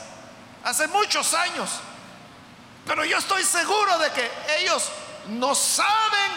hace 0.63 0.87
muchos 0.87 1.33
años, 1.33 1.69
pero 2.85 3.05
yo 3.05 3.17
estoy 3.17 3.43
seguro 3.43 3.97
de 3.99 4.11
que 4.11 4.31
ellos 4.59 4.89
no 5.27 5.53
saben, 5.55 6.31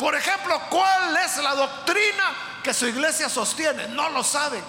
por 0.00 0.14
ejemplo, 0.14 0.58
cuál 0.70 1.14
es 1.18 1.36
la 1.36 1.54
doctrina 1.54 2.24
que 2.64 2.72
su 2.72 2.86
iglesia 2.86 3.28
sostiene, 3.28 3.86
no 3.88 4.08
lo 4.08 4.24
saben. 4.24 4.64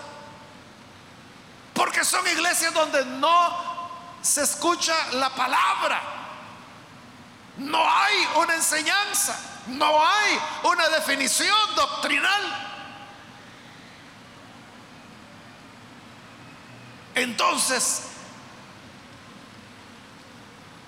Porque 1.74 2.04
son 2.04 2.28
iglesias 2.28 2.74
donde 2.74 3.06
no 3.06 3.89
se 4.22 4.41
escucha 4.41 4.94
la 5.13 5.30
palabra. 5.30 6.02
No 7.60 7.80
hay 7.80 8.28
una 8.36 8.56
enseñanza, 8.56 9.39
no 9.67 10.06
hay 10.06 10.38
una 10.63 10.89
definición 10.89 11.76
doctrinal. 11.78 12.67
Entonces, 17.15 18.04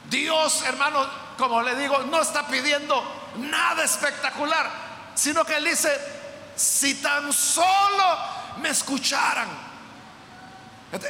Dios, 0.09 0.63
hermano, 0.63 1.09
como 1.37 1.61
le 1.61 1.75
digo, 1.75 1.99
no 1.99 2.21
está 2.21 2.45
pidiendo 2.47 3.22
nada 3.37 3.83
espectacular, 3.83 4.69
sino 5.15 5.45
que 5.45 5.55
Él 5.55 5.65
dice, 5.65 5.89
si 6.55 6.95
tan 6.95 7.31
solo 7.33 8.17
me 8.57 8.69
escucharan, 8.69 9.47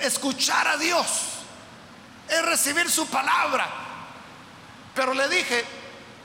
escuchar 0.01 0.67
a 0.67 0.77
Dios 0.77 1.07
es 2.29 2.45
recibir 2.45 2.89
su 2.89 3.07
palabra. 3.07 3.67
Pero 4.95 5.13
le 5.13 5.27
dije, 5.27 5.65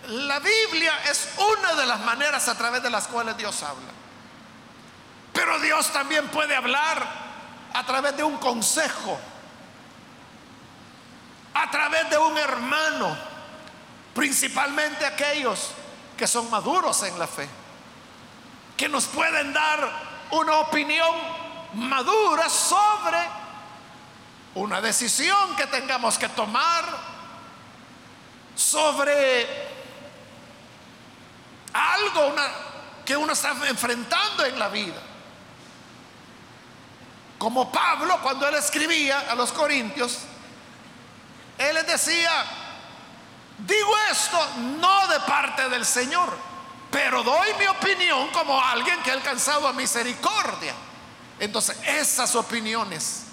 la 0.08 0.38
Biblia 0.38 0.92
es 1.10 1.28
una 1.38 1.74
de 1.74 1.86
las 1.86 2.00
maneras 2.00 2.48
a 2.48 2.56
través 2.56 2.82
de 2.82 2.90
las 2.90 3.08
cuales 3.08 3.36
Dios 3.36 3.62
habla. 3.62 3.90
Pero 5.32 5.58
Dios 5.60 5.92
también 5.92 6.28
puede 6.28 6.54
hablar 6.54 7.06
a 7.74 7.84
través 7.84 8.16
de 8.16 8.24
un 8.24 8.38
consejo, 8.38 9.18
a 11.54 11.70
través 11.70 12.08
de 12.10 12.18
un 12.18 12.36
hermano, 12.36 13.16
principalmente 14.14 15.06
aquellos 15.06 15.72
que 16.18 16.26
son 16.26 16.50
maduros 16.50 17.02
en 17.04 17.18
la 17.18 17.26
fe, 17.26 17.48
que 18.76 18.88
nos 18.88 19.06
pueden 19.06 19.52
dar 19.52 19.90
una 20.32 20.56
opinión 20.56 21.08
madura 21.74 22.50
sobre 22.50 23.18
una 24.56 24.80
decisión 24.80 25.54
que 25.56 25.66
tengamos 25.68 26.18
que 26.18 26.28
tomar, 26.30 26.84
sobre 28.56 29.46
algo 31.72 32.34
que 33.04 33.16
uno 33.16 33.32
está 33.32 33.52
enfrentando 33.68 34.44
en 34.44 34.58
la 34.58 34.68
vida. 34.68 35.00
Como 37.38 37.70
Pablo 37.70 38.18
cuando 38.20 38.48
él 38.48 38.56
escribía 38.56 39.20
a 39.30 39.36
los 39.36 39.52
corintios, 39.52 40.18
él 41.56 41.74
les 41.74 41.86
decía, 41.86 42.44
digo 43.58 43.96
esto 44.10 44.38
no 44.80 45.06
de 45.08 45.20
parte 45.20 45.68
del 45.68 45.84
Señor, 45.84 46.36
pero 46.90 47.22
doy 47.22 47.48
mi 47.58 47.66
opinión 47.66 48.28
como 48.28 48.60
alguien 48.62 49.02
que 49.02 49.10
ha 49.10 49.14
alcanzado 49.14 49.68
a 49.68 49.72
misericordia. 49.72 50.74
Entonces, 51.40 51.76
esas 51.86 52.34
opiniones 52.34 53.24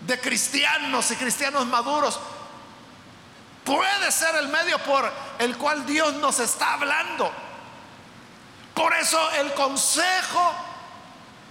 de 0.00 0.20
cristianos 0.20 1.10
y 1.10 1.16
cristianos 1.16 1.66
maduros 1.66 2.18
puede 3.64 4.10
ser 4.10 4.34
el 4.36 4.48
medio 4.48 4.78
por 4.80 5.10
el 5.38 5.56
cual 5.56 5.86
Dios 5.86 6.14
nos 6.14 6.40
está 6.40 6.74
hablando. 6.74 7.30
Por 8.74 8.94
eso 8.94 9.30
el 9.32 9.52
consejo 9.54 10.54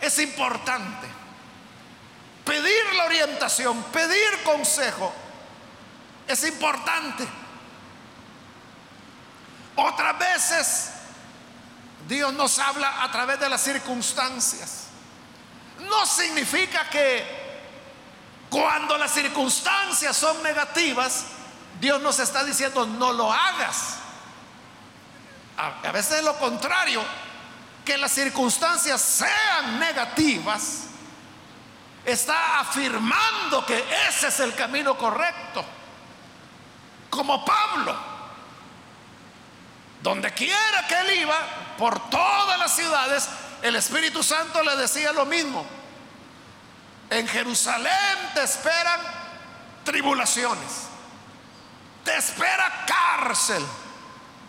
es 0.01 0.19
importante. 0.19 1.07
Pedir 2.45 2.93
la 2.95 3.05
orientación, 3.05 3.83
pedir 3.83 4.43
consejo, 4.43 5.13
es 6.29 6.43
importante. 6.43 7.27
Otras 9.75 10.19
veces 10.19 10.91
Dios 12.07 12.31
nos 12.33 12.59
habla 12.59 13.03
a 13.03 13.11
través 13.11 13.39
de 13.39 13.49
las 13.49 13.61
circunstancias. 13.61 14.85
No 15.79 16.05
significa 16.05 16.87
que 16.89 17.25
cuando 18.49 18.95
las 18.97 19.11
circunstancias 19.11 20.15
son 20.15 20.41
negativas, 20.43 21.25
Dios 21.79 21.99
nos 21.99 22.19
está 22.19 22.43
diciendo 22.43 22.85
no 22.85 23.11
lo 23.11 23.33
hagas. 23.33 23.95
A, 25.57 25.91
veces 25.91 26.19
es 26.19 26.23
lo 26.23 26.37
contrario 26.37 27.03
que 27.83 27.97
las 27.97 28.11
circunstancias 28.11 29.01
sean 29.01 29.79
negativas, 29.79 30.83
está 32.05 32.59
afirmando 32.59 33.65
que 33.65 33.83
ese 34.07 34.27
es 34.27 34.39
el 34.41 34.53
camino 34.53 34.95
correcto. 34.95 35.65
Como 37.09 37.43
Pablo, 37.43 37.95
donde 40.01 40.33
quiera 40.33 40.87
que 40.87 40.99
él 40.99 41.19
iba, 41.21 41.37
por 41.77 42.09
todas 42.09 42.59
las 42.59 42.75
ciudades, 42.75 43.27
el 43.61 43.75
Espíritu 43.75 44.23
Santo 44.23 44.61
le 44.63 44.75
decía 44.75 45.11
lo 45.11 45.25
mismo. 45.25 45.65
En 47.09 47.27
Jerusalén 47.27 48.31
te 48.33 48.43
esperan 48.43 49.01
tribulaciones, 49.83 50.87
te 52.03 52.15
espera 52.15 52.85
cárcel 52.85 53.65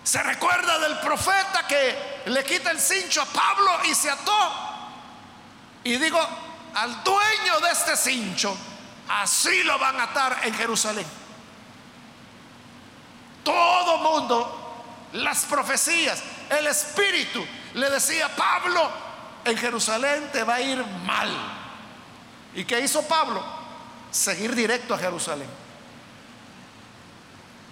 se 0.02 0.22
recuerda 0.22 0.78
del 0.78 0.98
profeta 0.98 1.66
que 1.66 2.22
le 2.26 2.42
quita 2.44 2.70
el 2.70 2.80
cincho 2.80 3.22
a 3.22 3.26
Pablo 3.26 3.70
y 3.84 3.94
se 3.94 4.10
ató. 4.10 4.52
Y 5.84 5.96
digo, 5.96 6.18
al 6.74 7.04
dueño 7.04 7.60
de 7.60 7.70
este 7.70 7.96
cincho, 7.96 8.56
así 9.08 9.62
lo 9.62 9.78
van 9.78 10.00
a 10.00 10.04
atar 10.04 10.40
en 10.44 10.54
Jerusalén. 10.54 11.06
Todo 13.44 13.98
mundo, 13.98 15.08
las 15.12 15.44
profecías, 15.44 16.22
el 16.50 16.66
espíritu 16.66 17.44
le 17.74 17.90
decía 17.90 18.28
Pablo, 18.34 18.90
en 19.44 19.56
Jerusalén 19.56 20.30
te 20.32 20.44
va 20.44 20.54
a 20.56 20.60
ir 20.60 20.84
mal. 21.04 21.30
¿Y 22.54 22.64
qué 22.64 22.80
hizo 22.80 23.06
Pablo? 23.06 23.42
Seguir 24.10 24.54
directo 24.54 24.94
a 24.94 24.98
Jerusalén. 24.98 25.48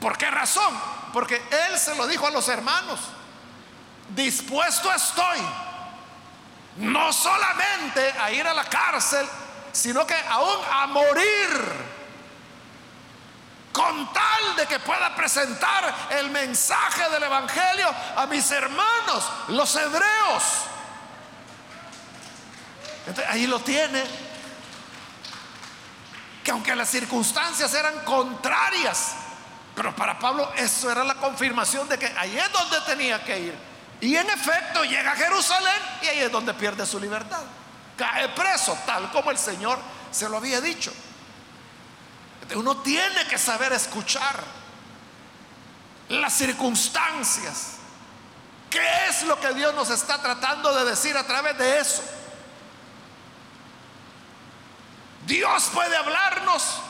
¿Por 0.00 0.16
qué 0.16 0.30
razón? 0.30 0.72
Porque 1.12 1.42
él 1.50 1.78
se 1.78 1.94
lo 1.96 2.06
dijo 2.06 2.26
a 2.26 2.30
los 2.30 2.48
hermanos. 2.48 3.00
Dispuesto 4.14 4.92
estoy 4.92 5.38
no 6.76 7.12
solamente 7.12 8.12
a 8.20 8.30
ir 8.30 8.46
a 8.46 8.54
la 8.54 8.64
cárcel, 8.64 9.26
sino 9.72 10.06
que 10.06 10.14
aún 10.14 10.56
a 10.72 10.86
morir 10.86 11.97
con 13.72 14.12
tal 14.12 14.56
de 14.56 14.66
que 14.66 14.78
pueda 14.80 15.14
presentar 15.14 15.94
el 16.10 16.30
mensaje 16.30 17.08
del 17.10 17.22
Evangelio 17.22 17.88
a 18.16 18.26
mis 18.26 18.50
hermanos, 18.50 19.24
los 19.48 19.76
hebreos. 19.76 20.42
ahí 23.28 23.46
lo 23.46 23.60
tiene. 23.60 24.02
Que 26.42 26.50
aunque 26.50 26.74
las 26.74 26.88
circunstancias 26.88 27.72
eran 27.74 28.04
contrarias, 28.04 29.12
pero 29.74 29.94
para 29.94 30.18
Pablo 30.18 30.50
eso 30.56 30.90
era 30.90 31.04
la 31.04 31.14
confirmación 31.14 31.88
de 31.88 31.98
que 31.98 32.06
ahí 32.16 32.36
es 32.36 32.52
donde 32.52 32.80
tenía 32.82 33.22
que 33.22 33.38
ir. 33.38 33.58
Y 34.00 34.16
en 34.16 34.28
efecto 34.30 34.84
llega 34.84 35.12
a 35.12 35.16
Jerusalén 35.16 35.82
y 36.02 36.06
ahí 36.06 36.18
es 36.20 36.32
donde 36.32 36.54
pierde 36.54 36.86
su 36.86 36.98
libertad. 36.98 37.42
Cae 37.96 38.28
preso, 38.30 38.78
tal 38.86 39.10
como 39.10 39.30
el 39.30 39.38
Señor 39.38 39.78
se 40.10 40.28
lo 40.28 40.38
había 40.38 40.60
dicho. 40.60 40.92
Uno 42.54 42.78
tiene 42.78 43.26
que 43.26 43.38
saber 43.38 43.72
escuchar 43.72 44.42
las 46.08 46.32
circunstancias. 46.32 47.74
¿Qué 48.70 49.06
es 49.08 49.22
lo 49.24 49.38
que 49.40 49.52
Dios 49.54 49.74
nos 49.74 49.90
está 49.90 50.20
tratando 50.20 50.74
de 50.74 50.90
decir 50.90 51.16
a 51.16 51.26
través 51.26 51.56
de 51.58 51.78
eso? 51.78 52.02
Dios 55.26 55.70
puede 55.74 55.96
hablarnos 55.96 56.80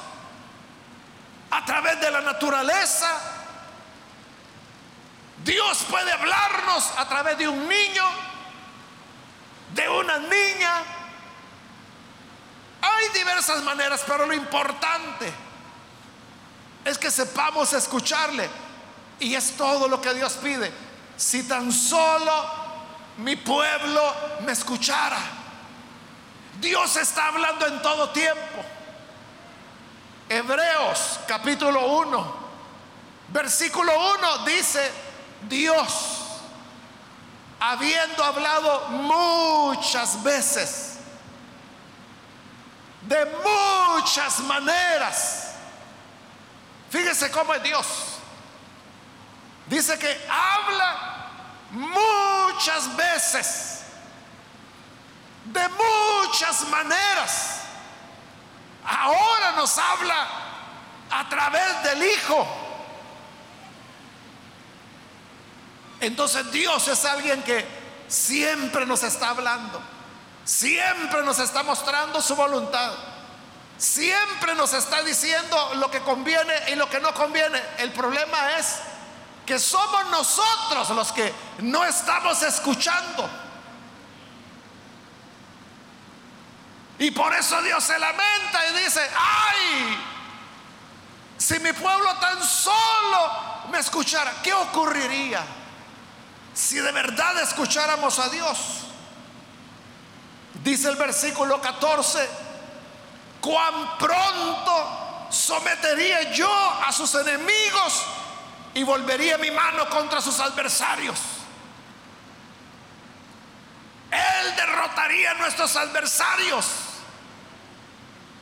a 1.50 1.64
través 1.64 2.00
de 2.00 2.10
la 2.10 2.20
naturaleza. 2.20 3.10
Dios 5.44 5.84
puede 5.90 6.12
hablarnos 6.12 6.92
a 6.98 7.08
través 7.08 7.38
de 7.38 7.48
un 7.48 7.68
niño, 7.68 8.04
de 9.74 9.88
una 9.88 10.18
niña, 10.18 10.82
hay 12.80 13.08
diversas 13.10 13.62
maneras, 13.64 14.04
pero 14.06 14.26
lo 14.26 14.34
importante 14.34 15.32
es 16.84 16.98
que 16.98 17.10
sepamos 17.10 17.72
escucharle. 17.72 18.48
Y 19.20 19.34
es 19.34 19.56
todo 19.56 19.88
lo 19.88 20.00
que 20.00 20.14
Dios 20.14 20.34
pide. 20.34 20.72
Si 21.16 21.42
tan 21.42 21.72
solo 21.72 22.32
mi 23.18 23.36
pueblo 23.36 24.14
me 24.40 24.52
escuchara. 24.52 25.18
Dios 26.60 26.96
está 26.96 27.28
hablando 27.28 27.66
en 27.66 27.82
todo 27.82 28.10
tiempo. 28.10 28.64
Hebreos 30.28 31.20
capítulo 31.26 31.86
1, 32.00 32.34
versículo 33.28 33.92
1 34.16 34.38
dice, 34.44 34.92
Dios, 35.48 36.40
habiendo 37.58 38.22
hablado 38.22 38.88
muchas 38.88 40.22
veces, 40.22 40.98
de 43.02 43.26
muchas 43.96 44.40
maneras, 44.40 45.47
fíjese 46.90 47.30
cómo 47.30 47.54
es 47.54 47.62
Dios. 47.62 47.86
Dice 49.66 49.98
que 49.98 50.26
habla 50.28 51.28
muchas 51.70 52.96
veces, 52.96 53.80
de 55.44 55.68
muchas 55.68 56.66
maneras. 56.68 57.60
Ahora 58.84 59.52
nos 59.56 59.76
habla 59.76 60.26
a 61.10 61.28
través 61.28 61.82
del 61.82 62.02
Hijo. 62.02 62.46
Entonces 66.00 66.50
Dios 66.52 66.86
es 66.88 67.04
alguien 67.04 67.42
que 67.42 67.66
siempre 68.06 68.86
nos 68.86 69.02
está 69.02 69.30
hablando, 69.30 69.80
siempre 70.44 71.22
nos 71.22 71.38
está 71.38 71.62
mostrando 71.62 72.22
su 72.22 72.36
voluntad, 72.36 72.92
siempre 73.78 74.54
nos 74.56 74.74
está 74.74 75.02
diciendo 75.02 75.74
lo 75.76 75.90
que 75.90 76.00
conviene 76.00 76.52
y 76.70 76.74
lo 76.74 76.90
que 76.90 77.00
no 77.00 77.14
conviene. 77.14 77.62
El 77.78 77.92
problema 77.92 78.58
es 78.58 78.80
que 79.46 79.58
somos 79.58 80.10
nosotros 80.10 80.90
los 80.90 81.12
que 81.12 81.32
no 81.60 81.84
estamos 81.84 82.42
escuchando. 82.42 83.30
Y 86.98 87.12
por 87.12 87.32
eso 87.32 87.62
Dios 87.62 87.82
se 87.84 87.98
lamenta 87.98 88.68
y 88.68 88.84
dice, 88.84 89.00
ay, 89.16 89.98
si 91.38 91.60
mi 91.60 91.72
pueblo 91.72 92.12
tan 92.16 92.42
solo 92.42 93.32
me 93.70 93.78
escuchara, 93.78 94.34
¿qué 94.42 94.52
ocurriría 94.52 95.40
si 96.52 96.76
de 96.80 96.90
verdad 96.90 97.40
escucháramos 97.40 98.18
a 98.18 98.28
Dios? 98.28 98.58
Dice 100.64 100.88
el 100.88 100.96
versículo 100.96 101.60
14, 101.60 102.28
cuán 103.40 103.98
pronto 103.98 105.28
sometería 105.30 106.32
yo 106.32 106.50
a 106.86 106.92
sus 106.92 107.14
enemigos 107.14 108.04
y 108.74 108.82
volvería 108.82 109.38
mi 109.38 109.50
mano 109.50 109.88
contra 109.88 110.20
sus 110.20 110.38
adversarios. 110.40 111.18
Él 114.10 114.56
derrotaría 114.56 115.32
a 115.32 115.34
nuestros 115.34 115.76
adversarios 115.76 116.66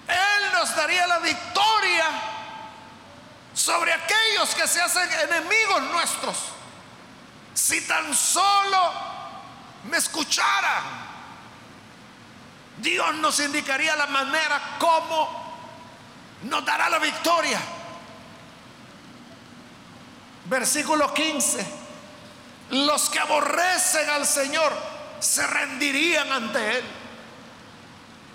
él 0.09 0.53
nos 0.53 0.75
daría 0.77 1.07
la 1.07 1.19
victoria 1.19 2.07
sobre 3.55 3.93
aquellos 3.93 4.55
que 4.55 4.69
se 4.69 4.81
hacen 4.81 5.09
enemigos 5.13 5.83
nuestros. 5.85 6.37
Si 7.55 7.81
tan 7.87 8.15
solo 8.15 8.93
me 9.85 9.97
escucharan, 9.97 11.06
Dios 12.79 13.15
nos 13.17 13.41
indicaría 13.41 13.97
la 13.97 14.07
manera 14.07 14.77
como 14.79 15.47
nos 16.43 16.65
dará 16.65 16.89
la 16.89 16.99
victoria. 16.99 17.61
Versículo 20.45 21.13
15. 21.13 21.67
Los 22.71 23.09
que 23.11 23.19
aborrecen 23.19 24.09
al 24.11 24.27
Señor 24.27 24.73
se 25.21 25.47
rendirían 25.47 26.31
ante 26.33 26.79
Él 26.79 26.85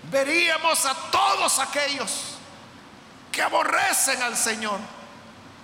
veríamos 0.03 0.85
a 0.85 0.93
todos 1.11 1.59
aquellos 1.59 2.35
que 3.31 3.41
aborrecen 3.41 4.21
al 4.21 4.35
Señor, 4.35 4.79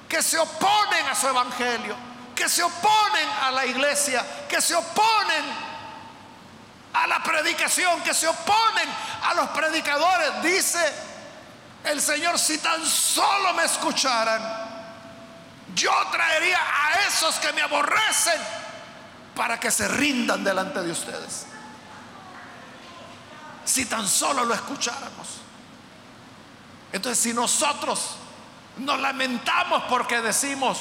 que 0.08 0.22
se 0.22 0.38
oponen 0.38 1.06
a 1.08 1.16
su 1.16 1.28
evangelio, 1.28 1.96
que 2.36 2.48
se 2.48 2.64
oponen 2.64 3.30
a 3.42 3.52
la 3.52 3.66
iglesia, 3.66 4.26
que 4.48 4.62
se 4.62 4.76
oponen 4.76 5.44
a 6.94 7.08
la 7.08 7.22
predicación, 7.24 8.02
que 8.02 8.14
se 8.14 8.28
oponen 8.28 8.90
a 9.24 9.34
los 9.34 9.50
predicadores. 9.50 10.42
Dice 10.42 10.94
el 11.84 12.02
Señor, 12.02 12.38
si 12.40 12.58
tan 12.58 12.86
solo 12.86 13.54
me 13.54 13.64
escucharan, 13.64 14.42
yo 15.76 15.92
traería 16.12 16.58
a 16.60 17.08
esos 17.08 17.36
que 17.36 17.54
me 17.54 17.62
aborrecen 17.62 18.42
para 19.36 19.60
que 19.60 19.70
se 19.70 19.88
rindan 19.88 20.44
delante 20.44 20.82
de 20.82 20.92
ustedes 20.92 21.48
si 23.68 23.86
tan 23.86 24.08
solo 24.08 24.46
lo 24.46 24.54
escucháramos. 24.54 25.28
Entonces, 26.94 27.22
si 27.22 27.34
nosotros 27.34 28.16
nos 28.78 29.00
lamentamos 29.00 29.84
porque 29.90 30.22
decimos, 30.22 30.80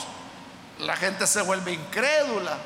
la 0.79 0.97
gente 0.97 1.27
se 1.27 1.43
vuelve 1.43 1.73
incrédula. 1.73 2.57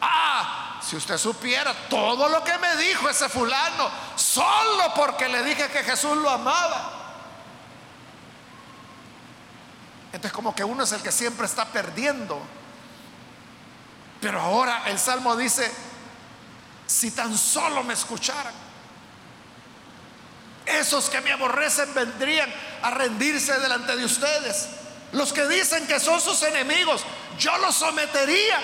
Ah, 0.00 0.65
si 0.82 0.96
usted 0.96 1.18
supiera 1.18 1.72
todo 1.88 2.28
lo 2.28 2.42
que 2.44 2.56
me 2.58 2.76
dijo 2.76 3.08
ese 3.08 3.28
fulano, 3.28 3.90
solo 4.16 4.92
porque 4.94 5.28
le 5.28 5.42
dije 5.42 5.68
que 5.68 5.82
Jesús 5.82 6.16
lo 6.16 6.30
amaba. 6.30 6.92
Entonces 10.12 10.32
como 10.32 10.54
que 10.54 10.64
uno 10.64 10.84
es 10.84 10.92
el 10.92 11.02
que 11.02 11.12
siempre 11.12 11.46
está 11.46 11.66
perdiendo. 11.66 12.40
Pero 14.20 14.40
ahora 14.40 14.84
el 14.86 14.98
Salmo 14.98 15.36
dice, 15.36 15.70
si 16.86 17.10
tan 17.10 17.36
solo 17.36 17.82
me 17.82 17.94
escucharan. 17.94 18.54
Esos 20.64 21.08
que 21.10 21.20
me 21.20 21.32
aborrecen 21.32 21.92
vendrían 21.94 22.52
a 22.82 22.90
rendirse 22.90 23.58
delante 23.58 23.94
de 23.96 24.04
ustedes. 24.04 24.68
Los 25.12 25.32
que 25.32 25.46
dicen 25.46 25.86
que 25.86 26.00
son 26.00 26.20
sus 26.20 26.42
enemigos, 26.42 27.04
yo 27.38 27.56
los 27.58 27.76
sometería. 27.76 28.58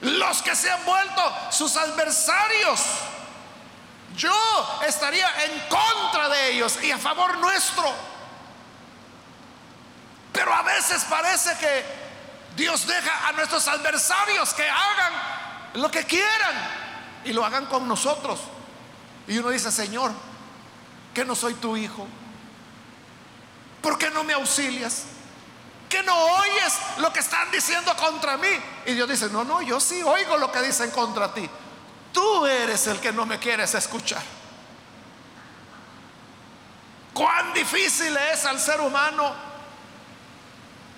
Los 0.00 0.42
que 0.42 0.54
se 0.54 0.70
han 0.70 0.84
vuelto 0.84 1.22
sus 1.50 1.76
adversarios, 1.76 2.80
yo 4.16 4.34
estaría 4.86 5.28
en 5.44 5.60
contra 5.68 6.28
de 6.28 6.52
ellos 6.52 6.78
y 6.82 6.90
a 6.90 6.98
favor 6.98 7.38
nuestro. 7.38 7.92
Pero 10.32 10.52
a 10.52 10.62
veces 10.62 11.04
parece 11.04 11.56
que 11.58 11.84
Dios 12.56 12.86
deja 12.86 13.28
a 13.28 13.32
nuestros 13.32 13.66
adversarios 13.68 14.52
que 14.52 14.68
hagan 14.68 15.12
lo 15.74 15.90
que 15.90 16.04
quieran 16.04 16.54
y 17.24 17.32
lo 17.32 17.44
hagan 17.44 17.66
con 17.66 17.88
nosotros. 17.88 18.40
Y 19.26 19.38
uno 19.38 19.50
dice, 19.50 19.72
Señor, 19.72 20.12
que 21.14 21.24
no 21.24 21.34
soy 21.34 21.54
tu 21.54 21.76
hijo. 21.76 22.06
¿Por 23.82 23.98
qué 23.98 24.10
no 24.10 24.24
me 24.24 24.34
auxilias? 24.34 25.04
Que 25.88 26.02
no 26.02 26.14
oyes 26.14 26.74
lo 26.98 27.12
que 27.12 27.20
están 27.20 27.50
diciendo 27.50 27.94
contra 27.96 28.36
mí. 28.36 28.48
Y 28.86 28.94
Dios 28.94 29.08
dice, 29.08 29.28
no, 29.28 29.44
no, 29.44 29.62
yo 29.62 29.78
sí 29.80 30.02
oigo 30.02 30.36
lo 30.36 30.50
que 30.50 30.60
dicen 30.62 30.90
contra 30.90 31.32
ti. 31.32 31.48
Tú 32.12 32.46
eres 32.46 32.86
el 32.86 32.98
que 32.98 33.12
no 33.12 33.26
me 33.26 33.38
quieres 33.38 33.74
escuchar. 33.74 34.22
Cuán 37.12 37.52
difícil 37.54 38.16
es 38.32 38.44
al 38.44 38.60
ser 38.60 38.80
humano 38.80 39.32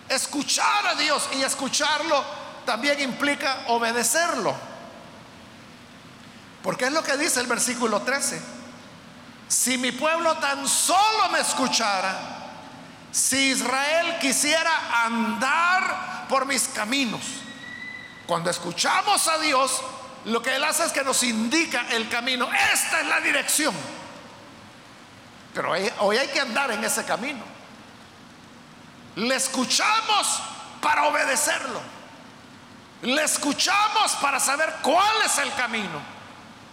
escuchar 0.08 0.86
a 0.86 0.94
Dios 0.94 1.28
y 1.34 1.42
escucharlo 1.42 2.24
también 2.64 3.00
implica 3.00 3.64
obedecerlo. 3.68 4.54
Porque 6.62 6.86
es 6.86 6.92
lo 6.92 7.02
que 7.02 7.16
dice 7.16 7.40
el 7.40 7.46
versículo 7.46 8.02
13. 8.02 8.40
Si 9.48 9.78
mi 9.78 9.92
pueblo 9.92 10.36
tan 10.36 10.68
solo 10.68 11.28
me 11.32 11.40
escuchara, 11.40 12.37
si 13.18 13.50
Israel 13.50 14.16
quisiera 14.20 15.04
andar 15.04 16.26
por 16.28 16.46
mis 16.46 16.68
caminos, 16.68 17.20
cuando 18.26 18.48
escuchamos 18.48 19.26
a 19.26 19.38
Dios, 19.38 19.80
lo 20.26 20.40
que 20.40 20.54
Él 20.54 20.62
hace 20.62 20.84
es 20.84 20.92
que 20.92 21.02
nos 21.02 21.22
indica 21.24 21.86
el 21.90 22.08
camino. 22.08 22.48
Esta 22.72 23.00
es 23.00 23.06
la 23.08 23.20
dirección. 23.20 23.74
Pero 25.52 25.72
hoy 25.98 26.16
hay 26.16 26.28
que 26.28 26.40
andar 26.40 26.70
en 26.70 26.84
ese 26.84 27.04
camino. 27.04 27.42
Le 29.16 29.34
escuchamos 29.34 30.40
para 30.80 31.08
obedecerlo. 31.08 31.80
Le 33.02 33.24
escuchamos 33.24 34.12
para 34.20 34.38
saber 34.38 34.76
cuál 34.80 35.16
es 35.24 35.38
el 35.38 35.52
camino. 35.54 36.00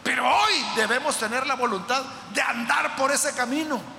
Pero 0.04 0.30
hoy 0.30 0.54
debemos 0.76 1.18
tener 1.18 1.48
la 1.48 1.56
voluntad 1.56 2.04
de 2.34 2.42
andar 2.42 2.96
por 2.96 3.12
ese 3.12 3.34
camino. 3.34 3.95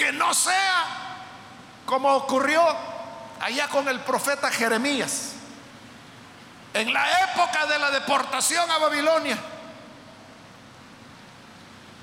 Que 0.00 0.12
no 0.12 0.32
sea 0.32 0.86
como 1.84 2.10
ocurrió 2.14 2.64
allá 3.38 3.68
con 3.68 3.86
el 3.86 4.00
profeta 4.00 4.50
Jeremías. 4.50 5.32
En 6.72 6.90
la 6.90 7.24
época 7.24 7.66
de 7.66 7.78
la 7.78 7.90
deportación 7.90 8.70
a 8.70 8.78
Babilonia, 8.78 9.36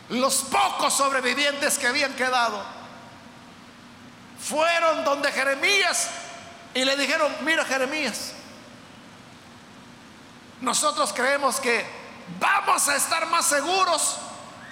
los 0.10 0.44
pocos 0.44 0.94
sobrevivientes 0.94 1.80
que 1.80 1.88
habían 1.88 2.14
quedado 2.14 2.64
fueron 4.40 5.04
donde 5.04 5.32
Jeremías 5.32 6.12
y 6.76 6.86
le 6.86 6.96
dijeron, 6.98 7.36
mira 7.42 7.66
Jeremías, 7.66 8.34
nosotros 10.62 11.12
creemos 11.14 11.60
que 11.60 11.84
vamos 12.40 12.88
a 12.90 12.96
estar 12.96 13.26
más 13.26 13.48
seguros 13.48 14.18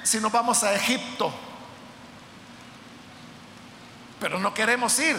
si 0.03 0.19
nos 0.19 0.31
vamos 0.31 0.63
a 0.63 0.75
Egipto. 0.75 1.33
Pero 4.25 4.39
no 4.39 4.55
queremos 4.55 4.97
ir 4.97 5.15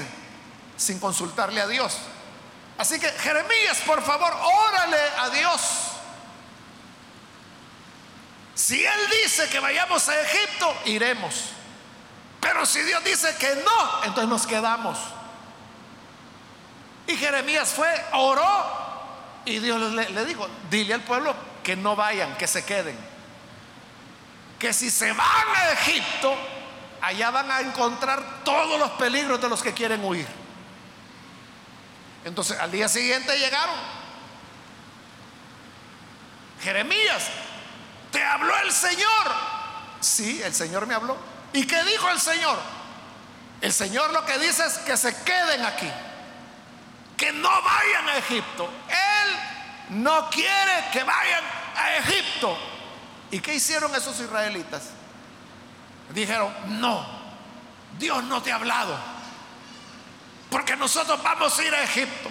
sin 0.76 0.98
consultarle 0.98 1.60
a 1.60 1.68
Dios. 1.68 1.96
Así 2.76 2.98
que 2.98 3.08
Jeremías, 3.08 3.78
por 3.86 4.02
favor, 4.02 4.34
órale 4.34 4.98
a 5.18 5.30
Dios. 5.30 5.60
Si 8.56 8.84
Él 8.84 9.00
dice 9.22 9.48
que 9.48 9.60
vayamos 9.60 10.08
a 10.08 10.22
Egipto, 10.22 10.76
iremos. 10.86 11.50
Pero 12.40 12.66
si 12.66 12.82
Dios 12.82 13.04
dice 13.04 13.32
que 13.36 13.54
no, 13.64 14.02
entonces 14.02 14.28
nos 14.28 14.44
quedamos. 14.44 14.98
Y 17.06 17.16
Jeremías 17.16 17.68
fue, 17.68 17.88
oró 18.12 18.66
y 19.44 19.60
Dios 19.60 19.80
le, 19.92 20.10
le, 20.10 20.24
dijo, 20.24 20.48
dile 20.68 20.94
al 20.94 21.02
pueblo 21.02 21.32
que 21.62 21.76
no 21.76 21.94
vayan, 21.94 22.36
que 22.36 22.48
se 22.48 22.64
queden. 22.64 22.98
Que 24.58 24.72
si 24.72 24.90
se 24.90 25.12
van 25.12 25.48
a 25.54 25.70
Egipto, 25.70 26.36
allá 27.06 27.30
van 27.30 27.50
a 27.52 27.60
encontrar 27.60 28.42
todos 28.44 28.80
los 28.80 28.90
peligros 28.92 29.40
de 29.40 29.48
los 29.48 29.62
que 29.62 29.72
quieren 29.72 30.04
huir. 30.04 30.26
Entonces 32.24 32.58
al 32.58 32.72
día 32.72 32.88
siguiente 32.88 33.38
llegaron. 33.38 33.76
Jeremías, 36.60 37.28
¿te 38.10 38.20
habló 38.24 38.56
el 38.58 38.72
Señor? 38.72 39.32
Sí, 40.00 40.42
el 40.42 40.52
Señor 40.52 40.86
me 40.86 40.94
habló. 40.94 41.16
¿Y 41.52 41.64
qué 41.64 41.80
dijo 41.84 42.10
el 42.10 42.18
Señor? 42.18 42.58
El 43.60 43.72
Señor 43.72 44.12
lo 44.12 44.24
que 44.26 44.38
dice 44.38 44.66
es 44.66 44.78
que 44.78 44.96
se 44.96 45.14
queden 45.22 45.64
aquí, 45.64 45.90
que 47.16 47.30
no 47.30 47.50
vayan 47.62 48.08
a 48.08 48.16
Egipto. 48.16 48.68
Él 48.88 50.00
no 50.02 50.28
quiere 50.28 50.84
que 50.92 51.04
vayan 51.04 51.44
a 51.76 51.96
Egipto. 51.98 52.58
¿Y 53.30 53.38
qué 53.38 53.54
hicieron 53.54 53.94
esos 53.94 54.18
israelitas? 54.18 54.95
Dijeron, 56.10 56.54
no, 56.80 57.06
Dios 57.98 58.22
no 58.24 58.42
te 58.42 58.52
ha 58.52 58.56
hablado. 58.56 58.96
Porque 60.50 60.76
nosotros 60.76 61.22
vamos 61.22 61.58
a 61.58 61.64
ir 61.64 61.74
a 61.74 61.82
Egipto. 61.82 62.30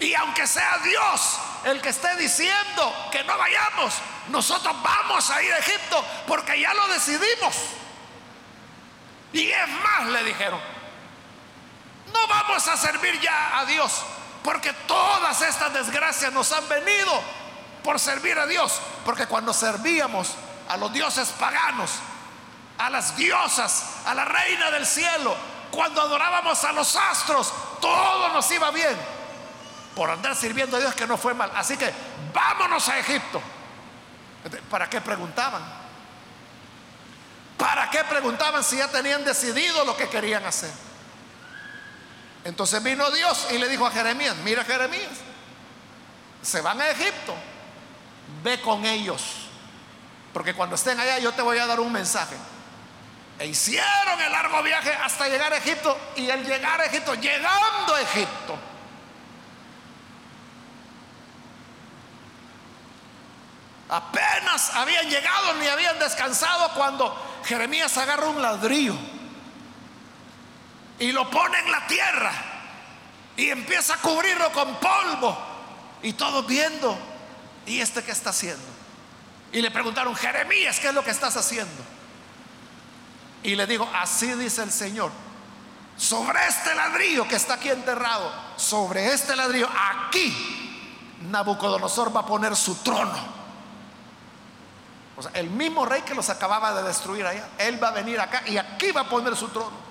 Y 0.00 0.14
aunque 0.14 0.46
sea 0.46 0.78
Dios 0.78 1.38
el 1.64 1.80
que 1.80 1.88
esté 1.88 2.16
diciendo 2.16 2.94
que 3.10 3.24
no 3.24 3.36
vayamos, 3.36 3.94
nosotros 4.28 4.74
vamos 4.82 5.28
a 5.30 5.42
ir 5.42 5.52
a 5.52 5.58
Egipto 5.58 6.04
porque 6.26 6.60
ya 6.60 6.72
lo 6.74 6.86
decidimos. 6.88 7.56
Y 9.32 9.50
es 9.50 9.68
más, 9.68 10.06
le 10.06 10.24
dijeron, 10.24 10.60
no 12.12 12.26
vamos 12.28 12.66
a 12.68 12.76
servir 12.76 13.20
ya 13.20 13.58
a 13.58 13.66
Dios 13.66 14.02
porque 14.42 14.72
todas 14.86 15.42
estas 15.42 15.72
desgracias 15.74 16.32
nos 16.32 16.50
han 16.52 16.66
venido 16.68 17.22
por 17.82 17.98
servir 17.98 18.38
a 18.38 18.46
Dios. 18.46 18.80
Porque 19.04 19.26
cuando 19.26 19.52
servíamos 19.52 20.34
a 20.68 20.76
los 20.76 20.92
dioses 20.92 21.28
paganos, 21.38 21.90
a 22.78 22.88
las 22.90 23.16
diosas, 23.16 23.96
a 24.06 24.14
la 24.14 24.24
reina 24.24 24.70
del 24.70 24.86
cielo, 24.86 25.36
cuando 25.70 26.00
adorábamos 26.00 26.62
a 26.64 26.72
los 26.72 26.96
astros, 26.96 27.52
todo 27.80 28.28
nos 28.30 28.50
iba 28.50 28.70
bien. 28.70 28.96
Por 29.94 30.10
andar 30.10 30.34
sirviendo 30.36 30.76
a 30.76 30.80
Dios 30.80 30.94
que 30.94 31.06
no 31.06 31.18
fue 31.18 31.34
mal. 31.34 31.50
Así 31.54 31.76
que 31.76 31.92
vámonos 32.32 32.88
a 32.88 32.98
Egipto. 32.98 33.42
¿Para 34.70 34.88
qué 34.88 35.00
preguntaban? 35.00 35.62
¿Para 37.56 37.90
qué 37.90 38.04
preguntaban 38.04 38.62
si 38.62 38.76
ya 38.76 38.88
tenían 38.88 39.24
decidido 39.24 39.84
lo 39.84 39.96
que 39.96 40.08
querían 40.08 40.44
hacer? 40.46 40.70
Entonces 42.44 42.80
vino 42.82 43.10
Dios 43.10 43.48
y 43.50 43.58
le 43.58 43.68
dijo 43.68 43.84
a 43.84 43.90
Jeremías, 43.90 44.36
mira 44.44 44.64
Jeremías, 44.64 45.10
se 46.40 46.60
van 46.60 46.80
a 46.80 46.88
Egipto, 46.88 47.34
ve 48.44 48.60
con 48.60 48.86
ellos, 48.86 49.48
porque 50.32 50.54
cuando 50.54 50.76
estén 50.76 50.98
allá 51.00 51.18
yo 51.18 51.32
te 51.32 51.42
voy 51.42 51.58
a 51.58 51.66
dar 51.66 51.80
un 51.80 51.92
mensaje. 51.92 52.36
E 53.38 53.46
hicieron 53.46 54.20
el 54.20 54.32
largo 54.32 54.62
viaje 54.62 54.92
hasta 54.92 55.28
llegar 55.28 55.52
a 55.52 55.58
Egipto 55.58 55.96
y 56.16 56.28
al 56.28 56.44
llegar 56.44 56.80
a 56.80 56.86
Egipto, 56.86 57.14
llegando 57.14 57.94
a 57.94 58.00
Egipto, 58.00 58.58
apenas 63.88 64.74
habían 64.74 65.08
llegado 65.08 65.54
ni 65.54 65.68
habían 65.68 65.98
descansado 66.00 66.74
cuando 66.74 67.40
Jeremías 67.44 67.96
agarra 67.96 68.26
un 68.26 68.42
ladrillo 68.42 68.96
y 70.98 71.12
lo 71.12 71.30
pone 71.30 71.60
en 71.60 71.70
la 71.70 71.86
tierra 71.86 72.32
y 73.36 73.50
empieza 73.50 73.94
a 73.94 73.98
cubrirlo 73.98 74.50
con 74.52 74.74
polvo 74.80 75.38
y 76.02 76.12
todos 76.14 76.44
viendo, 76.44 76.98
¿y 77.66 77.80
este 77.80 78.02
qué 78.02 78.10
está 78.10 78.30
haciendo? 78.30 78.66
Y 79.52 79.62
le 79.62 79.70
preguntaron, 79.70 80.14
Jeremías, 80.16 80.80
¿qué 80.80 80.88
es 80.88 80.94
lo 80.94 81.04
que 81.04 81.12
estás 81.12 81.36
haciendo? 81.36 81.97
Y 83.42 83.54
le 83.54 83.66
digo, 83.66 83.88
así 83.94 84.32
dice 84.34 84.62
el 84.62 84.72
Señor, 84.72 85.10
sobre 85.96 86.46
este 86.46 86.74
ladrillo 86.74 87.26
que 87.26 87.36
está 87.36 87.54
aquí 87.54 87.68
enterrado, 87.68 88.30
sobre 88.56 89.12
este 89.12 89.34
ladrillo, 89.36 89.68
aquí 89.68 90.58
Nabucodonosor 91.22 92.14
va 92.14 92.20
a 92.20 92.26
poner 92.26 92.54
su 92.56 92.76
trono. 92.76 93.38
O 95.16 95.22
sea, 95.22 95.32
el 95.34 95.50
mismo 95.50 95.84
rey 95.84 96.02
que 96.02 96.14
los 96.14 96.30
acababa 96.30 96.72
de 96.74 96.84
destruir 96.84 97.26
allá, 97.26 97.48
él 97.58 97.82
va 97.82 97.88
a 97.88 97.92
venir 97.92 98.20
acá 98.20 98.42
y 98.46 98.56
aquí 98.56 98.92
va 98.92 99.02
a 99.02 99.08
poner 99.08 99.36
su 99.36 99.48
trono. 99.48 99.88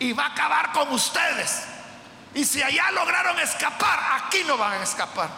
Y 0.00 0.12
va 0.12 0.24
a 0.24 0.28
acabar 0.28 0.72
con 0.72 0.92
ustedes. 0.92 1.62
Y 2.34 2.44
si 2.44 2.62
allá 2.62 2.90
lograron 2.90 3.38
escapar, 3.38 3.98
aquí 4.24 4.42
no 4.46 4.56
van 4.56 4.72
a 4.72 4.82
escapar. 4.82 5.28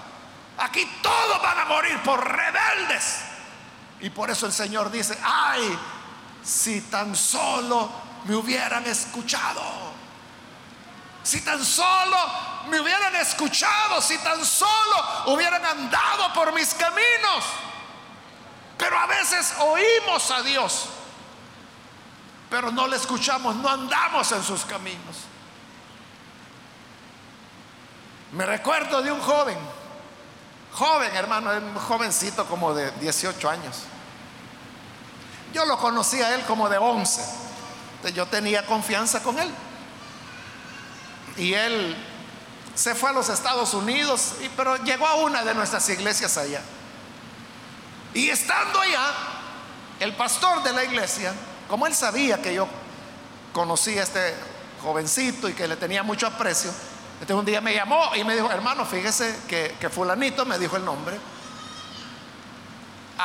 Aquí 0.59 0.87
todos 1.03 1.43
van 1.43 1.59
a 1.59 1.65
morir 1.67 2.01
por 2.03 2.27
rebeldes. 2.27 3.19
Y 4.01 4.11
por 4.11 4.31
eso 4.31 4.47
el 4.47 4.53
Señor 4.53 4.91
dice, 4.91 5.19
ay, 5.23 5.79
si 6.43 6.81
tan 6.83 7.15
solo 7.15 7.91
me 8.25 8.37
hubieran 8.37 8.87
escuchado. 8.87 9.63
Si 11.23 11.41
tan 11.43 11.65
solo 11.65 12.17
me 12.69 12.81
hubieran 12.81 13.15
escuchado, 13.17 14.01
si 14.01 14.19
tan 14.19 14.45
solo 14.45 14.97
hubieran 15.27 15.65
andado 15.65 16.33
por 16.33 16.53
mis 16.53 16.75
caminos. 16.75 17.45
Pero 18.77 18.99
a 18.99 19.07
veces 19.07 19.55
oímos 19.61 20.31
a 20.33 20.43
Dios, 20.43 20.89
pero 22.51 22.73
no 22.73 22.89
le 22.89 22.97
escuchamos, 22.97 23.55
no 23.57 23.69
andamos 23.69 24.33
en 24.33 24.43
sus 24.43 24.65
caminos. 24.65 25.17
Me 28.33 28.45
recuerdo 28.47 29.03
de 29.03 29.13
un 29.13 29.21
joven, 29.21 29.59
joven 30.73 31.15
hermano, 31.15 31.51
un 31.53 31.75
jovencito 31.77 32.47
como 32.47 32.75
de 32.75 32.91
18 32.93 33.49
años. 33.49 33.85
Yo 35.53 35.65
lo 35.67 35.79
conocí 35.79 36.21
a 36.21 36.35
él 36.35 36.43
como 36.43 36.69
de 36.69 36.79
11. 36.79 37.23
Yo 38.15 38.27
tenía 38.27 38.67
confianza 38.67 39.23
con 39.23 39.39
él. 39.39 39.51
Y 41.37 41.55
él 41.55 41.97
se 42.75 42.95
fue 42.95 43.11
a 43.11 43.13
los 43.13 43.29
Estados 43.29 43.75
Unidos, 43.75 44.35
pero 44.57 44.77
llegó 44.77 45.07
a 45.07 45.17
una 45.17 45.45
de 45.45 45.55
nuestras 45.55 45.89
iglesias 45.89 46.37
allá. 46.37 46.61
Y 48.15 48.29
estando 48.29 48.81
allá, 48.81 49.13
el 50.01 50.15
pastor 50.15 50.63
de 50.63 50.73
la 50.73 50.85
iglesia, 50.85 51.33
como 51.69 51.87
él 51.87 51.95
sabía 51.95 52.41
que 52.43 52.55
yo 52.55 52.67
conocía 53.53 54.01
a 54.01 54.05
este 54.05 54.35
jovencito 54.83 55.49
y 55.49 55.53
que 55.53 55.69
le 55.69 55.77
tenía 55.77 56.03
mucho 56.03 56.27
aprecio, 56.27 56.71
entonces 57.21 57.37
un 57.37 57.45
día 57.45 57.61
me 57.61 57.75
llamó 57.75 58.15
y 58.17 58.25
me 58.25 58.35
dijo, 58.35 58.51
hermano, 58.51 58.85
fíjese 58.85 59.39
que, 59.49 59.77
que 59.79 59.89
fulanito 59.89 60.45
me 60.45 60.59
dijo 60.59 60.77
el 60.77 60.85
nombre 60.85 61.19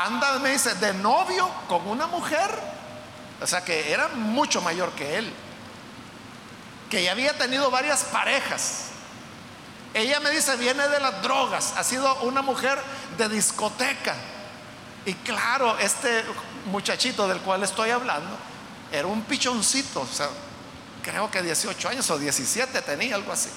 anda, 0.03 0.39
me 0.39 0.51
dice, 0.51 0.75
de 0.75 0.93
novio 0.93 1.49
con 1.67 1.87
una 1.87 2.07
mujer, 2.07 2.49
o 3.41 3.47
sea 3.47 3.63
que 3.63 3.91
era 3.91 4.09
mucho 4.09 4.61
mayor 4.61 4.91
que 4.91 5.17
él, 5.17 5.33
que 6.89 7.03
ya 7.03 7.11
había 7.11 7.37
tenido 7.37 7.69
varias 7.69 8.03
parejas. 8.05 8.85
Ella 9.93 10.19
me 10.19 10.29
dice, 10.29 10.55
viene 10.57 10.87
de 10.87 10.99
las 10.99 11.21
drogas, 11.21 11.73
ha 11.77 11.83
sido 11.83 12.13
una 12.21 12.41
mujer 12.41 12.79
de 13.17 13.29
discoteca. 13.29 14.15
Y 15.05 15.13
claro, 15.13 15.77
este 15.79 16.23
muchachito 16.65 17.27
del 17.27 17.39
cual 17.39 17.63
estoy 17.63 17.91
hablando 17.91 18.37
era 18.91 19.07
un 19.07 19.23
pichoncito, 19.23 20.01
o 20.01 20.07
sea, 20.07 20.29
creo 21.01 21.31
que 21.31 21.41
18 21.41 21.89
años 21.89 22.09
o 22.09 22.17
17 22.17 22.81
tenía, 22.81 23.15
algo 23.15 23.31
así. 23.31 23.49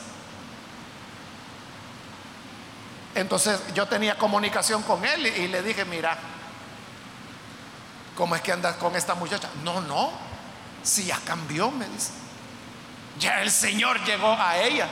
Entonces 3.14 3.60
yo 3.74 3.86
tenía 3.86 4.16
comunicación 4.16 4.82
con 4.82 5.04
él 5.04 5.26
y, 5.26 5.48
le 5.48 5.62
dije, 5.62 5.84
mira, 5.84 6.16
¿cómo 8.16 8.36
es 8.36 8.42
que 8.42 8.52
andas 8.52 8.76
con 8.76 8.94
esta 8.94 9.14
muchacha? 9.14 9.48
No, 9.64 9.80
no, 9.80 10.12
si 10.82 11.06
ya 11.06 11.18
cambió, 11.24 11.70
me 11.70 11.86
dice. 11.88 12.12
Ya 13.18 13.42
el 13.42 13.50
Señor 13.50 14.02
llegó 14.04 14.32
a 14.32 14.58
ella. 14.58 14.88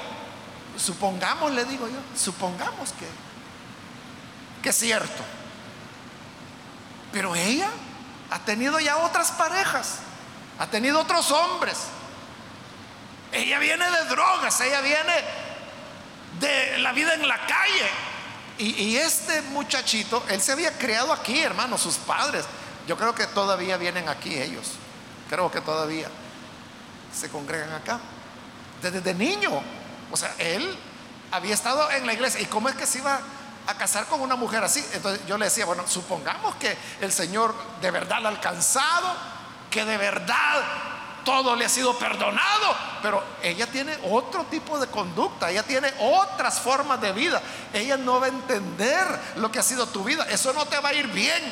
Supongamos, 0.77 1.53
le 1.53 1.65
digo 1.65 1.89
yo, 1.89 1.99
supongamos 2.17 2.93
que, 2.93 3.07
que 4.63 4.71
es 4.71 4.77
cierto. 4.77 5.23
Pero 7.13 7.35
ella 7.35 7.71
ha 8.31 8.39
tenido 8.41 8.79
ya 8.81 8.97
otras 8.99 9.31
parejas, 9.33 10.01
ha 10.59 10.67
tenido 10.67 11.01
otros 11.01 11.31
hombres. 11.31 11.79
Ella 13.33 13.59
viene 13.59 13.89
de 13.91 14.05
drogas, 14.07 14.61
ella 14.61 14.81
viene 14.81 15.48
de 16.41 16.79
la 16.79 16.93
vida 16.93 17.15
en 17.15 17.27
la 17.27 17.39
calle. 17.47 17.91
Y, 18.59 18.97
este 18.97 19.41
muchachito, 19.43 20.25
él 20.29 20.41
se 20.41 20.51
había 20.51 20.77
criado 20.77 21.13
aquí, 21.13 21.41
hermano, 21.41 21.79
sus 21.79 21.95
padres. 21.95 22.45
Yo 22.89 22.97
creo 22.97 23.15
que 23.15 23.27
todavía 23.29 23.77
vienen 23.77 24.09
aquí 24.09 24.37
ellos. 24.37 24.73
Creo 25.31 25.49
que 25.49 25.61
todavía 25.61 26.09
se 27.17 27.29
congregan 27.29 27.73
acá. 27.73 28.01
Desde 28.83 29.15
niño. 29.15 29.63
O 30.11 30.17
sea, 30.17 30.35
él 30.39 30.77
había 31.31 31.55
estado 31.55 31.89
en 31.93 32.05
la 32.05 32.15
iglesia. 32.15 32.41
¿Y 32.41 32.47
cómo 32.47 32.69
es 32.69 32.75
que 32.75 32.85
se 32.85 32.99
iba 32.99 33.21
a 33.69 33.75
casar 33.75 34.07
con 34.07 34.21
una 34.21 34.35
mujer 34.35 34.65
así? 34.65 34.85
Entonces 34.93 35.25
yo 35.29 35.39
le 35.39 35.45
decía, 35.45 35.65
bueno, 35.65 35.85
supongamos 35.87 36.57
que 36.57 36.77
el 37.01 37.13
Señor 37.13 37.55
de 37.81 37.93
verdad 37.93 38.21
lo 38.21 38.27
ha 38.27 38.33
alcanzado, 38.33 39.15
que 39.71 39.85
de 39.85 39.99
verdad 39.99 40.63
todo 41.29 41.55
le 41.55 41.67
ha 41.67 41.69
sido 41.69 41.93
perdonado, 41.99 42.75
pero 43.03 43.23
ella 43.43 43.67
tiene 43.67 43.95
otro 44.05 44.45
tipo 44.45 44.79
de 44.79 44.87
conducta, 44.87 45.51
ella 45.51 45.63
tiene 45.63 45.93
otras 46.01 46.59
formas 46.59 47.03
de 47.03 47.13
vida, 47.13 47.43
ella 47.75 47.99
no 47.99 48.19
va 48.19 48.27
a 48.27 48.29
entender 48.31 49.07
lo 49.37 49.53
que 49.53 49.59
ha 49.59 49.63
sido 49.63 49.87
tu 49.87 50.03
vida, 50.05 50.27
eso 50.31 50.55
no 50.55 50.65
te 50.65 50.81
va 50.81 50.89
a 50.89 50.95
ir 50.95 51.07
bien. 51.09 51.43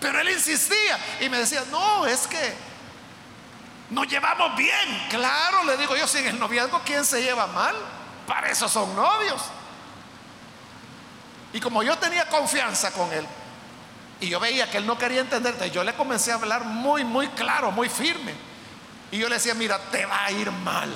Pero 0.00 0.18
él 0.18 0.30
insistía 0.30 0.98
y 1.20 1.28
me 1.28 1.38
decía, 1.38 1.62
no, 1.70 2.06
es 2.06 2.26
que 2.26 2.54
nos 3.90 4.08
llevamos 4.08 4.56
bien. 4.56 5.06
Claro, 5.10 5.62
le 5.62 5.76
digo 5.76 5.96
yo, 5.96 6.08
si 6.08 6.18
en 6.18 6.26
el 6.26 6.40
noviazgo, 6.40 6.82
¿quién 6.84 7.04
se 7.04 7.22
lleva 7.22 7.46
mal? 7.46 7.76
Para 8.26 8.50
eso 8.50 8.68
son 8.68 8.96
novios. 8.96 9.42
Y 11.52 11.60
como 11.60 11.84
yo 11.84 11.96
tenía 11.98 12.28
confianza 12.28 12.90
con 12.90 13.12
él, 13.12 13.24
y 14.18 14.28
yo 14.28 14.40
veía 14.40 14.68
que 14.68 14.78
él 14.78 14.86
no 14.88 14.98
quería 14.98 15.20
entender, 15.20 15.70
yo 15.70 15.84
le 15.84 15.94
comencé 15.94 16.32
a 16.32 16.34
hablar 16.34 16.64
muy, 16.64 17.04
muy 17.04 17.28
claro, 17.28 17.70
muy 17.70 17.88
firme. 17.88 18.55
Y 19.10 19.18
yo 19.18 19.28
le 19.28 19.36
decía, 19.36 19.54
mira, 19.54 19.78
te 19.90 20.04
va 20.04 20.24
a 20.24 20.30
ir 20.30 20.50
mal. 20.50 20.94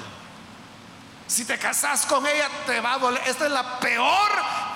Si 1.26 1.44
te 1.44 1.58
casas 1.58 2.06
con 2.06 2.26
ella, 2.26 2.48
te 2.66 2.80
va 2.80 2.94
a 2.94 2.98
doler. 2.98 3.22
Esta 3.24 3.46
es 3.46 3.52
la 3.52 3.78
peor 3.78 4.30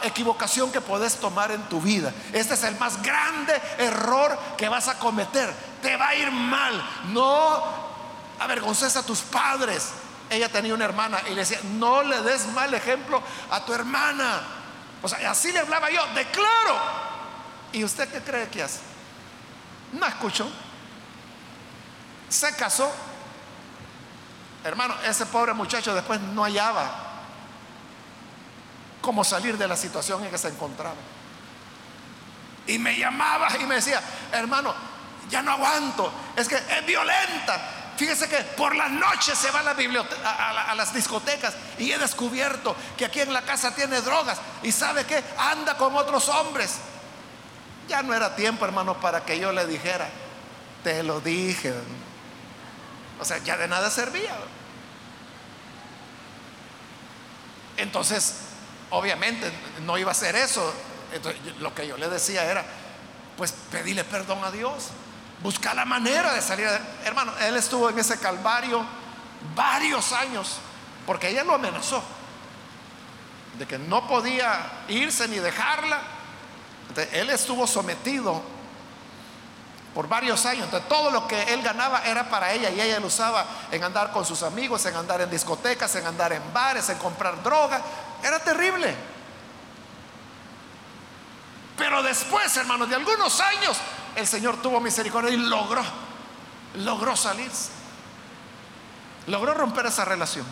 equivocación 0.04 0.70
que 0.70 0.80
puedes 0.80 1.16
tomar 1.16 1.50
en 1.50 1.62
tu 1.68 1.80
vida. 1.80 2.12
Este 2.32 2.54
es 2.54 2.62
el 2.62 2.76
más 2.78 3.02
grande 3.02 3.60
error 3.78 4.38
que 4.56 4.68
vas 4.68 4.86
a 4.86 4.96
cometer. 4.98 5.52
Te 5.82 5.96
va 5.96 6.08
a 6.08 6.14
ir 6.14 6.30
mal. 6.30 6.80
No 7.06 7.60
avergonces 8.38 8.96
a 8.96 9.02
tus 9.04 9.20
padres. 9.20 9.90
Ella 10.30 10.48
tenía 10.48 10.74
una 10.74 10.84
hermana 10.84 11.20
y 11.26 11.30
le 11.30 11.40
decía, 11.40 11.58
no 11.64 12.04
le 12.04 12.22
des 12.22 12.46
mal 12.48 12.72
ejemplo 12.72 13.20
a 13.50 13.64
tu 13.64 13.74
hermana. 13.74 14.42
O 15.02 15.08
sea, 15.08 15.28
así 15.32 15.50
le 15.50 15.58
hablaba 15.58 15.90
yo, 15.90 16.06
declaro. 16.14 16.78
¿Y 17.72 17.82
usted 17.82 18.08
qué 18.08 18.20
cree 18.20 18.48
que 18.48 18.62
hace? 18.62 18.78
No 19.92 20.06
escuchó. 20.06 20.48
Se 22.28 22.54
casó 22.54 22.90
Hermano, 24.64 24.94
ese 25.06 25.26
pobre 25.26 25.52
muchacho 25.52 25.94
después 25.94 26.18
no 26.20 26.42
hallaba 26.42 26.90
cómo 29.02 29.22
salir 29.22 29.58
de 29.58 29.68
la 29.68 29.76
situación 29.76 30.24
en 30.24 30.30
que 30.30 30.38
se 30.38 30.48
encontraba. 30.48 30.96
Y 32.66 32.78
me 32.78 32.96
llamaba 32.96 33.48
y 33.60 33.64
me 33.66 33.74
decía, 33.74 34.00
hermano, 34.32 34.74
ya 35.28 35.42
no 35.42 35.52
aguanto, 35.52 36.10
es 36.34 36.48
que 36.48 36.56
es 36.56 36.86
violenta. 36.86 37.60
Fíjese 37.98 38.26
que 38.28 38.38
por 38.56 38.74
las 38.74 38.90
noches 38.90 39.38
se 39.38 39.50
va 39.50 39.60
a, 39.60 39.62
la 39.62 39.76
a, 40.24 40.70
a, 40.70 40.74
las 40.74 40.92
discotecas 40.94 41.54
y 41.78 41.92
he 41.92 41.98
descubierto 41.98 42.74
que 42.96 43.04
aquí 43.04 43.20
en 43.20 43.32
la 43.32 43.42
casa 43.42 43.74
tiene 43.74 44.00
drogas 44.00 44.38
y 44.62 44.72
sabe 44.72 45.04
que 45.04 45.22
anda 45.38 45.76
con 45.76 45.94
otros 45.94 46.28
hombres. 46.30 46.76
Ya 47.86 48.02
no 48.02 48.14
era 48.14 48.34
tiempo, 48.34 48.64
hermano, 48.64 48.98
para 48.98 49.24
que 49.24 49.38
yo 49.38 49.52
le 49.52 49.66
dijera, 49.66 50.08
te 50.82 51.02
lo 51.02 51.20
dije. 51.20 51.74
O 53.20 53.24
sea, 53.24 53.38
ya 53.38 53.56
de 53.56 53.68
nada 53.68 53.90
servía. 53.90 54.34
Entonces, 57.76 58.36
obviamente, 58.90 59.50
no 59.82 59.98
iba 59.98 60.10
a 60.10 60.14
ser 60.14 60.36
eso. 60.36 60.72
Entonces, 61.12 61.40
lo 61.58 61.74
que 61.74 61.86
yo 61.86 61.96
le 61.96 62.08
decía 62.08 62.44
era, 62.44 62.64
pues 63.36 63.52
pedirle 63.70 64.04
perdón 64.04 64.42
a 64.44 64.50
Dios. 64.50 64.88
Buscar 65.42 65.76
la 65.76 65.84
manera 65.84 66.32
de 66.32 66.40
salir. 66.40 66.68
Hermano, 67.04 67.32
él 67.40 67.56
estuvo 67.56 67.90
en 67.90 67.98
ese 67.98 68.18
calvario 68.18 68.84
varios 69.54 70.12
años, 70.12 70.58
porque 71.06 71.28
ella 71.28 71.44
lo 71.44 71.54
amenazó 71.54 72.02
de 73.58 73.66
que 73.66 73.78
no 73.78 74.06
podía 74.08 74.84
irse 74.88 75.28
ni 75.28 75.38
dejarla. 75.38 76.00
Él 77.12 77.30
estuvo 77.30 77.66
sometido 77.66 78.42
por 79.94 80.08
varios 80.08 80.44
años. 80.44 80.64
Entonces 80.64 80.88
todo 80.88 81.10
lo 81.10 81.28
que 81.28 81.54
él 81.54 81.62
ganaba 81.62 82.02
era 82.04 82.28
para 82.28 82.52
ella 82.52 82.70
y 82.70 82.80
ella 82.80 82.98
lo 82.98 83.06
usaba 83.06 83.46
en 83.70 83.82
andar 83.84 84.10
con 84.10 84.24
sus 84.24 84.42
amigos, 84.42 84.84
en 84.86 84.96
andar 84.96 85.20
en 85.20 85.30
discotecas, 85.30 85.94
en 85.94 86.06
andar 86.06 86.32
en 86.32 86.42
bares, 86.52 86.88
en 86.88 86.98
comprar 86.98 87.42
droga. 87.42 87.80
Era 88.22 88.38
terrible. 88.40 88.94
Pero 91.78 92.02
después, 92.02 92.56
hermanos, 92.56 92.88
de 92.88 92.96
algunos 92.96 93.40
años, 93.40 93.76
el 94.16 94.26
Señor 94.26 94.60
tuvo 94.60 94.80
misericordia 94.80 95.30
y 95.30 95.36
logró, 95.36 95.82
logró 96.74 97.16
salirse. 97.16 97.70
Logró 99.26 99.54
romper 99.54 99.86
esa 99.86 100.04
relación. 100.04 100.46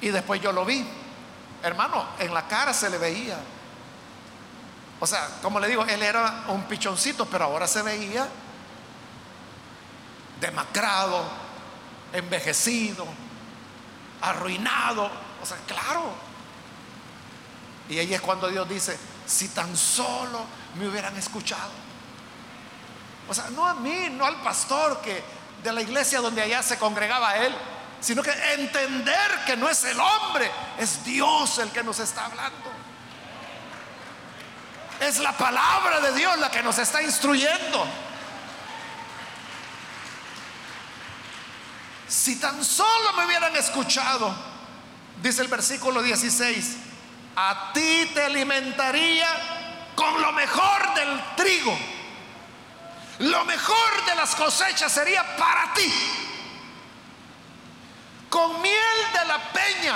Y 0.00 0.08
después 0.08 0.40
yo 0.40 0.52
lo 0.52 0.64
vi. 0.64 0.86
Hermano, 1.62 2.06
en 2.18 2.32
la 2.32 2.46
cara 2.46 2.72
se 2.72 2.88
le 2.88 2.98
veía 2.98 3.38
o 5.00 5.06
sea, 5.06 5.28
como 5.42 5.60
le 5.60 5.68
digo, 5.68 5.84
él 5.84 6.02
era 6.02 6.44
un 6.48 6.64
pichoncito, 6.64 7.26
pero 7.26 7.44
ahora 7.44 7.66
se 7.66 7.82
veía 7.82 8.26
demacrado, 10.40 11.24
envejecido, 12.12 13.06
arruinado. 14.20 15.10
O 15.42 15.46
sea, 15.46 15.56
claro. 15.66 16.12
Y 17.88 17.98
ahí 17.98 18.12
es 18.12 18.20
cuando 18.20 18.48
Dios 18.48 18.68
dice, 18.68 18.98
si 19.26 19.48
tan 19.48 19.76
solo 19.76 20.44
me 20.74 20.88
hubieran 20.88 21.16
escuchado. 21.16 21.70
O 23.28 23.34
sea, 23.34 23.50
no 23.50 23.66
a 23.66 23.74
mí, 23.74 24.08
no 24.10 24.24
al 24.24 24.40
pastor 24.42 25.00
que 25.00 25.22
de 25.62 25.72
la 25.72 25.82
iglesia 25.82 26.20
donde 26.20 26.42
allá 26.42 26.62
se 26.62 26.78
congregaba 26.78 27.36
él, 27.36 27.54
sino 28.00 28.22
que 28.22 28.30
entender 28.54 29.44
que 29.46 29.56
no 29.56 29.68
es 29.68 29.84
el 29.84 29.98
hombre, 29.98 30.50
es 30.78 31.04
Dios 31.04 31.58
el 31.58 31.70
que 31.70 31.82
nos 31.82 31.98
está 31.98 32.26
hablando. 32.26 32.77
Es 35.00 35.18
la 35.18 35.32
palabra 35.32 36.00
de 36.00 36.12
Dios 36.12 36.38
la 36.38 36.50
que 36.50 36.62
nos 36.62 36.78
está 36.78 37.02
instruyendo. 37.02 37.86
Si 42.08 42.40
tan 42.40 42.64
solo 42.64 43.12
me 43.12 43.26
hubieran 43.26 43.54
escuchado, 43.56 44.34
dice 45.22 45.42
el 45.42 45.48
versículo 45.48 46.02
16, 46.02 46.76
a 47.36 47.70
ti 47.72 48.10
te 48.14 48.24
alimentaría 48.24 49.28
con 49.94 50.20
lo 50.20 50.32
mejor 50.32 50.94
del 50.94 51.22
trigo. 51.36 51.78
Lo 53.20 53.44
mejor 53.44 54.04
de 54.06 54.14
las 54.14 54.34
cosechas 54.34 54.90
sería 54.90 55.36
para 55.36 55.72
ti. 55.74 55.92
Con 58.30 58.60
miel 58.62 58.96
de 59.12 59.24
la 59.26 59.38
peña 59.52 59.94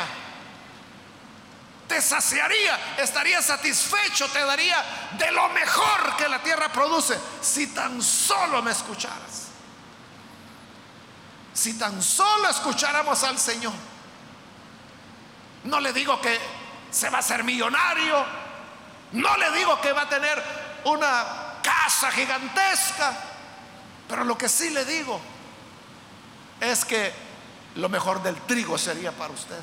te 1.92 2.00
saciaría, 2.00 2.96
estaría 2.96 3.42
satisfecho, 3.42 4.26
te 4.30 4.42
daría 4.42 4.82
de 5.18 5.30
lo 5.30 5.50
mejor 5.50 6.16
que 6.16 6.26
la 6.26 6.42
tierra 6.42 6.72
produce, 6.72 7.18
si 7.42 7.66
tan 7.66 8.00
solo 8.00 8.62
me 8.62 8.70
escucharas. 8.70 9.48
Si 11.52 11.74
tan 11.74 12.02
solo 12.02 12.48
escucháramos 12.48 13.22
al 13.24 13.38
Señor. 13.38 13.74
No 15.64 15.80
le 15.80 15.92
digo 15.92 16.18
que 16.18 16.40
se 16.90 17.10
va 17.10 17.18
a 17.18 17.22
ser 17.22 17.44
millonario, 17.44 18.24
no 19.12 19.36
le 19.36 19.50
digo 19.50 19.78
que 19.82 19.92
va 19.92 20.02
a 20.02 20.08
tener 20.08 20.42
una 20.84 21.58
casa 21.62 22.10
gigantesca, 22.10 23.12
pero 24.08 24.24
lo 24.24 24.38
que 24.38 24.48
sí 24.48 24.70
le 24.70 24.86
digo 24.86 25.20
es 26.58 26.86
que 26.86 27.12
lo 27.74 27.90
mejor 27.90 28.22
del 28.22 28.40
trigo 28.46 28.78
sería 28.78 29.12
para 29.12 29.34
usted. 29.34 29.60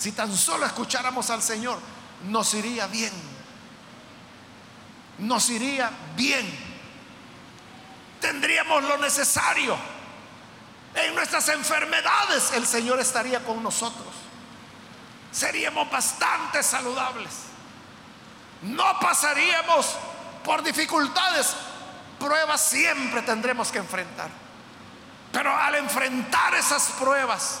Si 0.00 0.12
tan 0.12 0.34
solo 0.34 0.64
escucháramos 0.64 1.28
al 1.28 1.42
Señor, 1.42 1.78
nos 2.24 2.54
iría 2.54 2.86
bien. 2.86 3.12
Nos 5.18 5.50
iría 5.50 5.90
bien. 6.16 6.50
Tendríamos 8.18 8.82
lo 8.82 8.96
necesario. 8.96 9.76
En 10.94 11.14
nuestras 11.14 11.46
enfermedades 11.50 12.50
el 12.54 12.66
Señor 12.66 12.98
estaría 12.98 13.44
con 13.44 13.62
nosotros. 13.62 14.06
Seríamos 15.30 15.90
bastante 15.90 16.62
saludables. 16.62 17.32
No 18.62 18.98
pasaríamos 19.00 19.96
por 20.42 20.62
dificultades. 20.62 21.54
Pruebas 22.18 22.64
siempre 22.64 23.20
tendremos 23.20 23.70
que 23.70 23.78
enfrentar. 23.78 24.30
Pero 25.30 25.54
al 25.54 25.74
enfrentar 25.74 26.54
esas 26.54 26.84
pruebas, 26.98 27.60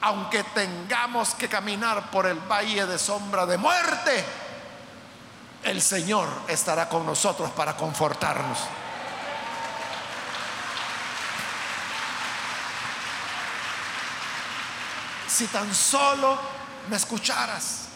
aunque 0.00 0.44
tengamos 0.44 1.34
que 1.34 1.48
caminar 1.48 2.10
por 2.10 2.26
el 2.26 2.38
valle 2.38 2.86
de 2.86 2.98
sombra 2.98 3.46
de 3.46 3.58
muerte, 3.58 4.24
el 5.64 5.82
Señor 5.82 6.28
estará 6.46 6.88
con 6.88 7.04
nosotros 7.04 7.50
para 7.50 7.76
confortarnos. 7.76 8.58
Si 15.26 15.46
tan 15.48 15.74
solo 15.74 16.38
me 16.88 16.96
escucharas, 16.96 17.88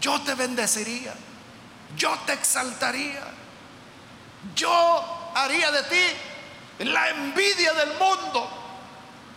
yo 0.00 0.20
te 0.22 0.34
bendeciría, 0.34 1.14
yo 1.96 2.18
te 2.26 2.32
exaltaría, 2.32 3.22
yo 4.54 5.32
haría 5.34 5.70
de 5.70 5.82
ti 5.84 6.84
la 6.84 7.10
envidia 7.10 7.72
del 7.74 7.94
mundo. 7.94 8.50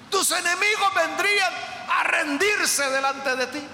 Tus 0.09 0.31
enemigos 0.31 0.93
vendrían 0.93 1.70
a 1.99 2.03
rendirse 2.03 2.89
delante 2.89 3.35
de 3.35 3.47
ti. 3.47 3.67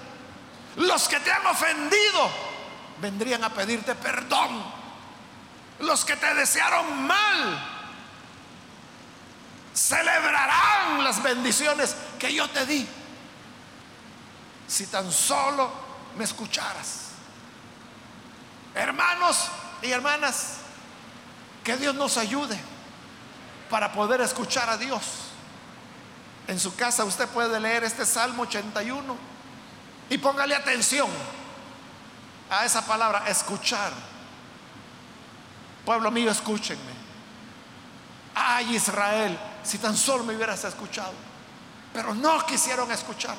Los 0.76 1.08
que 1.08 1.20
te 1.20 1.32
han 1.32 1.46
ofendido 1.46 2.30
vendrían 3.00 3.44
a 3.44 3.50
pedirte 3.50 3.94
perdón. 3.94 4.62
Los 5.80 6.04
que 6.04 6.16
te 6.16 6.34
desearon 6.34 7.06
mal 7.06 7.78
celebrarán 9.72 11.04
las 11.04 11.22
bendiciones 11.22 11.94
que 12.18 12.34
yo 12.34 12.48
te 12.50 12.66
di. 12.66 12.86
Si 14.66 14.86
tan 14.86 15.10
solo 15.12 15.70
me 16.16 16.24
escucharas. 16.24 17.10
Hermanos 18.74 19.48
y 19.82 19.90
hermanas, 19.90 20.58
que 21.64 21.76
Dios 21.76 21.94
nos 21.94 22.16
ayude 22.16 22.58
para 23.70 23.92
poder 23.92 24.20
escuchar 24.20 24.68
a 24.70 24.76
Dios. 24.76 25.27
En 26.48 26.58
su 26.58 26.74
casa 26.74 27.04
usted 27.04 27.28
puede 27.28 27.60
leer 27.60 27.84
este 27.84 28.06
Salmo 28.06 28.42
81 28.44 29.16
y 30.08 30.16
póngale 30.16 30.56
atención 30.56 31.08
a 32.48 32.64
esa 32.64 32.84
palabra, 32.86 33.28
escuchar. 33.28 33.92
Pueblo 35.84 36.10
mío, 36.10 36.30
escúchenme. 36.30 36.98
Ay 38.34 38.76
Israel, 38.76 39.38
si 39.62 39.76
tan 39.76 39.94
solo 39.94 40.24
me 40.24 40.34
hubieras 40.34 40.64
escuchado. 40.64 41.12
Pero 41.92 42.14
no 42.14 42.44
quisieron 42.46 42.90
escuchar. 42.90 43.36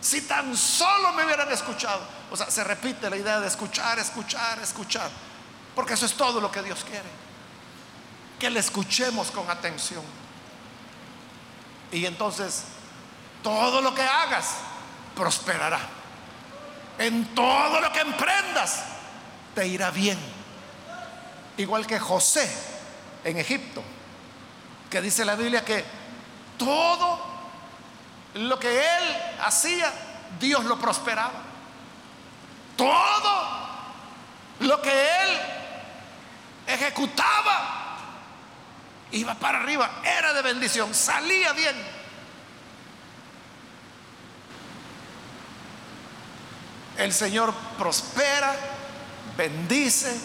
Si 0.00 0.22
tan 0.22 0.56
solo 0.56 1.12
me 1.12 1.26
hubieran 1.26 1.52
escuchado. 1.52 2.00
O 2.30 2.36
sea, 2.36 2.50
se 2.50 2.64
repite 2.64 3.10
la 3.10 3.16
idea 3.16 3.40
de 3.40 3.48
escuchar, 3.48 3.98
escuchar, 3.98 4.58
escuchar. 4.60 5.10
Porque 5.74 5.94
eso 5.94 6.06
es 6.06 6.14
todo 6.14 6.40
lo 6.40 6.50
que 6.50 6.62
Dios 6.62 6.82
quiere. 6.82 7.08
Que 8.38 8.48
le 8.48 8.60
escuchemos 8.60 9.30
con 9.30 9.50
atención. 9.50 10.21
Y 11.92 12.06
entonces, 12.06 12.64
todo 13.42 13.80
lo 13.80 13.94
que 13.94 14.02
hagas 14.02 14.56
prosperará. 15.14 15.80
En 16.98 17.34
todo 17.34 17.80
lo 17.80 17.92
que 17.92 18.00
emprendas, 18.00 18.82
te 19.54 19.66
irá 19.66 19.90
bien. 19.90 20.18
Igual 21.58 21.86
que 21.86 21.98
José 21.98 22.50
en 23.24 23.38
Egipto, 23.38 23.82
que 24.90 25.00
dice 25.00 25.24
la 25.24 25.36
Biblia 25.36 25.64
que 25.64 25.84
todo 26.58 27.18
lo 28.34 28.58
que 28.58 28.78
él 28.78 29.16
hacía, 29.42 29.92
Dios 30.40 30.64
lo 30.64 30.78
prosperaba. 30.78 31.32
Todo 32.76 33.62
lo 34.60 34.80
que 34.80 34.90
él 34.90 35.38
ejecutaba, 36.66 37.81
iba 39.12 39.34
para 39.34 39.60
arriba, 39.60 40.00
era 40.04 40.32
de 40.32 40.42
bendición, 40.42 40.94
salía 40.94 41.52
bien. 41.52 41.76
El 46.98 47.12
Señor 47.12 47.54
prospera, 47.78 48.54
bendice, 49.36 50.18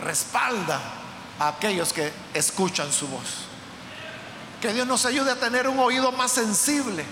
respalda 0.00 0.80
a 1.38 1.48
aquellos 1.48 1.92
que 1.92 2.12
escuchan 2.34 2.92
su 2.92 3.08
voz. 3.08 3.46
Que 4.60 4.72
Dios 4.72 4.86
nos 4.86 5.04
ayude 5.06 5.30
a 5.30 5.36
tener 5.36 5.68
un 5.68 5.78
oído 5.78 6.12
más 6.12 6.32
sensible 6.32 7.04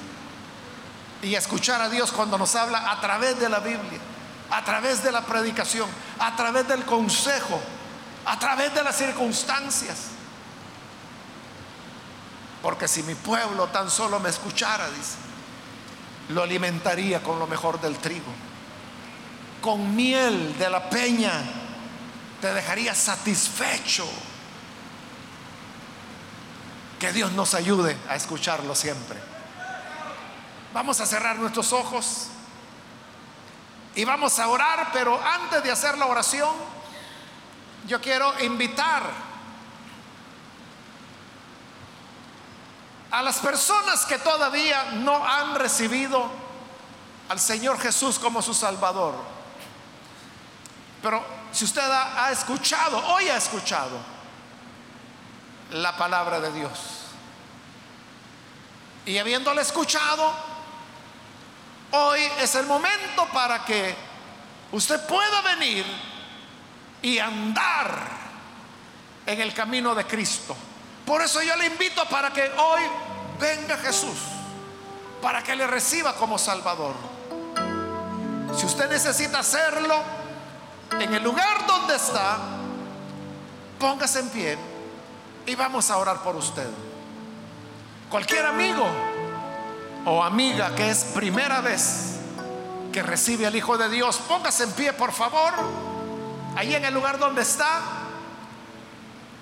y 1.23 1.35
a 1.35 1.39
escuchar 1.39 1.81
a 1.81 1.89
Dios 1.89 2.13
cuando 2.13 2.39
nos 2.39 2.55
habla 2.55 2.91
a 2.91 3.01
través 3.01 3.39
de 3.39 3.49
la 3.49 3.61
Biblia, 3.61 3.99
a 4.51 4.65
través 4.65 5.03
de 5.03 5.13
la 5.13 5.23
predicación, 5.23 5.89
a 6.19 6.37
través 6.37 6.69
del 6.69 6.85
consejo, 6.85 7.61
a 8.25 8.39
través 8.39 8.75
de 8.75 8.83
las 8.83 8.97
circunstancias. 8.97 10.14
Porque 12.65 12.89
si 12.89 13.03
mi 13.03 13.15
pueblo 13.15 13.67
tan 13.67 13.91
solo 13.91 14.19
me 14.19 14.31
escuchara, 14.31 14.89
dice, 14.89 15.17
lo 16.31 16.43
alimentaría 16.43 17.23
con 17.23 17.39
lo 17.39 17.47
mejor 17.47 17.79
del 17.79 17.99
trigo. 17.99 18.33
Con 19.61 19.95
miel 19.95 20.57
de 20.57 20.71
la 20.71 20.89
peña 20.89 21.43
te 22.41 22.55
dejaría 22.55 22.95
satisfecho. 22.95 24.07
Que 26.99 27.13
Dios 27.13 27.33
nos 27.33 27.53
ayude 27.53 27.99
a 28.09 28.17
escucharlo 28.17 28.75
siempre. 28.75 29.19
Vamos 30.73 31.03
a 31.03 31.07
cerrar 31.07 31.37
nuestros 31.37 31.71
ojos 31.75 32.29
y 33.95 34.07
vamos 34.07 34.39
a 34.39 34.49
orar, 34.49 34.89
pero 34.91 35.23
antes 35.23 35.63
de 35.63 35.71
hacer 35.71 35.99
la 35.99 36.07
oración, 36.07 36.55
yo 37.87 38.01
quiero 38.01 38.33
invitar 38.41 39.24
a 43.15 43.23
las 43.23 43.39
personas 43.39 44.05
que 44.07 44.19
todavía 44.19 44.87
no 44.95 45.25
han 45.25 45.55
recibido 45.55 46.29
al 47.29 47.39
Señor 47.39 47.79
Jesús 47.79 48.19
como 48.19 48.43
su 48.43 48.53
Salvador. 48.53 49.15
Pero 51.01 51.25
si 51.53 51.65
usted 51.65 51.89
ha, 51.89 52.33
escuchado, 52.33 52.99
hoy 53.15 53.29
ha 53.29 53.37
escuchado 53.37 53.99
la 55.71 55.97
palabra 55.97 56.41
de 56.41 56.51
Dios, 56.51 56.71
y 59.07 59.17
habiéndole 59.19 59.63
escuchado, 59.63 60.33
hoy 61.93 62.21
es 62.41 62.53
el 62.57 62.67
momento 62.67 63.27
para 63.33 63.65
que 63.65 63.95
usted 64.73 65.07
pueda 65.07 65.41
venir 65.43 65.87
y 67.01 67.21
andar 67.21 68.09
en 69.25 69.41
el 69.41 69.55
camino 69.55 69.95
de 69.95 70.05
Cristo. 70.05 70.57
Por 71.07 71.21
eso 71.23 71.43
yo 71.43 71.55
le 71.57 71.67
invito 71.67 72.05
para 72.07 72.33
que 72.33 72.51
hoy 72.57 72.83
venga 73.41 73.77
Jesús, 73.79 74.19
para 75.23 75.43
que 75.43 75.57
le 75.57 75.67
reciba 75.67 76.15
como 76.15 76.39
Salvador. 76.39 76.95
Si 78.57 78.67
usted 78.67 78.89
necesita 78.89 79.41
hacerlo, 79.41 79.97
en 81.01 81.15
el 81.15 81.23
lugar 81.23 81.67
donde 81.67 81.97
está, 81.97 82.39
póngase 83.79 84.21
en 84.21 84.29
pie 84.29 84.59
y 85.47 85.55
vamos 85.55 85.91
a 85.91 85.97
orar 85.97 86.23
por 86.23 86.37
usted. 86.37 86.69
Cualquier 88.11 88.47
amigo 88.47 88.87
o 90.05 90.23
amiga 90.23 90.75
que 90.75 90.91
es 90.91 91.05
primera 91.05 91.61
vez 91.61 92.17
que 92.93 93.03
recibe 93.03 93.47
al 93.47 93.57
Hijo 93.57 93.77
de 93.77 93.89
Dios, 93.89 94.19
póngase 94.29 94.65
en 94.65 94.73
pie, 94.73 94.93
por 94.93 95.11
favor, 95.13 95.53
ahí 96.57 96.75
en 96.75 96.85
el 96.85 96.95
lugar 96.95 97.19
donde 97.19 97.43
está. 97.43 97.81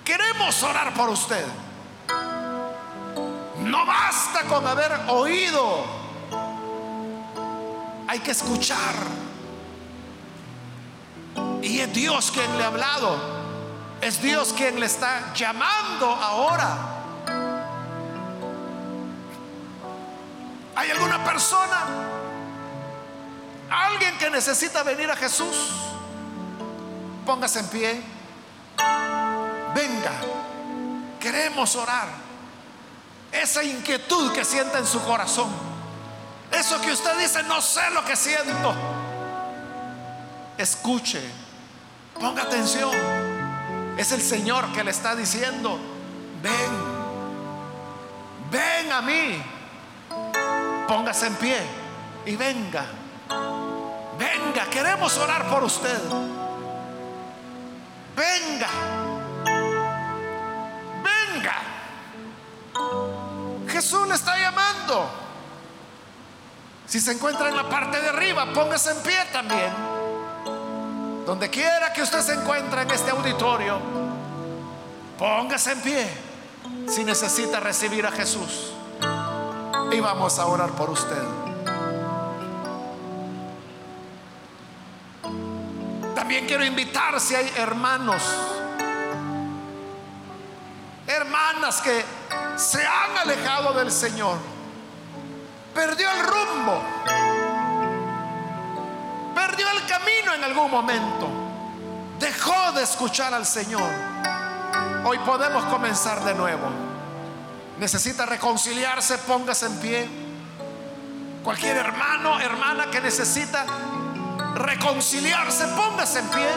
Queremos 0.03 0.61
orar 0.63 0.93
por 0.95 1.09
usted. 1.09 1.45
No 3.73 3.87
basta 3.87 4.43
con 4.43 4.67
haber 4.67 4.91
oído. 5.07 5.83
Hay 8.07 8.19
que 8.19 8.29
escuchar. 8.29 8.93
Y 11.63 11.79
es 11.79 11.91
Dios 11.91 12.29
quien 12.29 12.55
le 12.55 12.65
ha 12.65 12.67
hablado. 12.67 13.17
Es 13.99 14.21
Dios 14.21 14.53
quien 14.53 14.79
le 14.79 14.85
está 14.85 15.33
llamando 15.33 16.05
ahora. 16.05 16.77
¿Hay 20.75 20.91
alguna 20.91 21.23
persona? 21.23 21.79
Alguien 23.71 24.15
que 24.19 24.29
necesita 24.29 24.83
venir 24.83 25.09
a 25.09 25.15
Jesús. 25.15 25.71
Póngase 27.25 27.61
en 27.61 27.67
pie. 27.69 28.03
Venga. 29.73 30.11
Queremos 31.19 31.75
orar. 31.75 32.22
Esa 33.33 33.63
inquietud 33.63 34.31
que 34.31 34.45
siente 34.45 34.77
en 34.77 34.85
su 34.85 35.01
corazón. 35.03 35.49
Eso 36.51 36.79
que 36.81 36.91
usted 36.91 37.17
dice, 37.17 37.43
no 37.43 37.61
sé 37.61 37.81
lo 37.91 38.05
que 38.05 38.15
siento. 38.15 38.73
Escuche. 40.57 41.21
Ponga 42.19 42.43
atención. 42.43 42.91
Es 43.97 44.11
el 44.11 44.21
Señor 44.21 44.71
que 44.71 44.83
le 44.83 44.91
está 44.91 45.15
diciendo, 45.15 45.79
ven. 46.41 46.93
Ven 48.51 48.91
a 48.91 49.01
mí. 49.01 49.43
Póngase 50.87 51.27
en 51.27 51.35
pie 51.35 51.57
y 52.25 52.35
venga. 52.35 52.85
Venga, 54.17 54.65
queremos 54.69 55.17
orar 55.17 55.49
por 55.49 55.63
usted. 55.63 55.99
Venga. 56.03 56.43
Venga. 58.15 59.02
Jesús 63.83 64.07
le 64.07 64.15
está 64.15 64.39
llamando. 64.39 65.09
Si 66.87 67.01
se 67.01 67.11
encuentra 67.11 67.49
en 67.49 67.57
la 67.57 67.67
parte 67.67 67.99
de 67.99 68.07
arriba, 68.07 68.45
póngase 68.53 68.91
en 68.91 69.03
pie 69.03 69.17
también. 69.33 69.73
Donde 71.25 71.49
quiera 71.49 71.91
que 71.91 72.01
usted 72.01 72.21
se 72.21 72.33
encuentre 72.33 72.83
en 72.83 72.91
este 72.91 73.11
auditorio, 73.11 73.81
póngase 75.19 75.73
en 75.73 75.81
pie 75.81 76.09
si 76.87 77.03
necesita 77.03 77.59
recibir 77.59 78.05
a 78.05 78.11
Jesús. 78.13 78.71
Y 79.91 79.99
vamos 79.99 80.39
a 80.39 80.45
orar 80.45 80.69
por 80.69 80.89
usted. 80.89 81.23
También 86.15 86.47
quiero 86.47 86.63
invitar 86.63 87.19
si 87.19 87.35
hay 87.35 87.51
hermanos, 87.57 88.23
hermanas 91.05 91.81
que 91.81 92.22
se 92.55 92.85
han 92.85 93.17
alejado 93.17 93.73
del 93.73 93.91
Señor, 93.91 94.37
perdió 95.73 96.09
el 96.11 96.19
rumbo, 96.25 96.81
perdió 99.33 99.65
el 99.71 99.85
camino 99.87 100.33
en 100.35 100.43
algún 100.43 100.69
momento, 100.69 101.27
dejó 102.19 102.71
de 102.73 102.83
escuchar 102.83 103.33
al 103.33 103.45
Señor. 103.45 103.89
Hoy 105.05 105.17
podemos 105.19 105.63
comenzar 105.65 106.23
de 106.23 106.33
nuevo. 106.33 106.67
Necesita 107.79 108.25
reconciliarse, 108.25 109.17
póngase 109.19 109.65
en 109.65 109.79
pie. 109.79 110.09
Cualquier 111.43 111.77
hermano, 111.77 112.39
hermana 112.39 112.89
que 112.89 113.01
necesita 113.01 113.65
reconciliarse, 114.55 115.67
póngase 115.69 116.19
en 116.19 116.27
pie. 116.29 116.47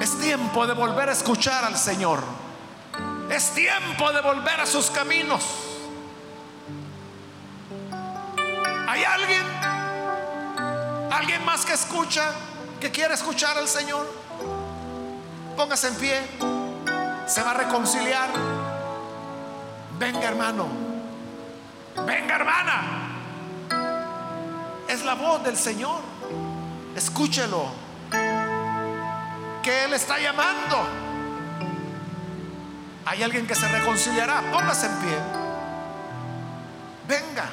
Es 0.00 0.18
tiempo 0.18 0.66
de 0.66 0.72
volver 0.72 1.10
a 1.10 1.12
escuchar 1.12 1.64
al 1.64 1.76
Señor. 1.76 2.47
Es 3.30 3.50
tiempo 3.50 4.10
de 4.12 4.20
volver 4.20 4.60
a 4.60 4.66
sus 4.66 4.90
caminos. 4.90 5.44
¿Hay 8.88 9.04
alguien? 9.04 9.44
¿Alguien 11.10 11.44
más 11.44 11.66
que 11.66 11.74
escucha, 11.74 12.32
que 12.80 12.90
quiere 12.90 13.14
escuchar 13.14 13.58
al 13.58 13.68
Señor? 13.68 14.06
Póngase 15.56 15.88
en 15.88 15.94
pie. 15.96 16.20
Se 17.26 17.42
va 17.42 17.50
a 17.50 17.54
reconciliar. 17.54 18.30
Venga 19.98 20.28
hermano. 20.28 20.68
Venga 22.06 22.36
hermana. 22.36 22.82
Es 24.88 25.04
la 25.04 25.14
voz 25.14 25.44
del 25.44 25.58
Señor. 25.58 26.00
Escúchelo. 26.96 27.66
Que 29.62 29.84
Él 29.84 29.92
está 29.92 30.18
llamando. 30.18 31.07
Hay 33.08 33.22
alguien 33.22 33.46
que 33.46 33.54
se 33.54 33.66
reconciliará. 33.66 34.42
Póngase 34.52 34.84
en 34.84 34.98
pie. 34.98 35.18
Venga. 37.08 37.46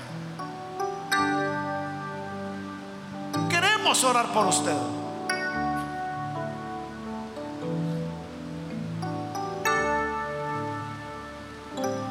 Queremos 3.49 4.03
orar 4.03 4.33
por 4.33 4.47
usted. 4.47 4.75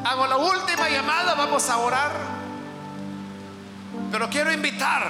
Hago 0.05 0.25
la 0.25 0.37
última 0.37 0.89
llamada, 0.89 1.35
vamos 1.35 1.69
a 1.69 1.77
orar. 1.77 2.11
Pero 4.11 4.27
quiero 4.27 4.51
invitar 4.51 5.03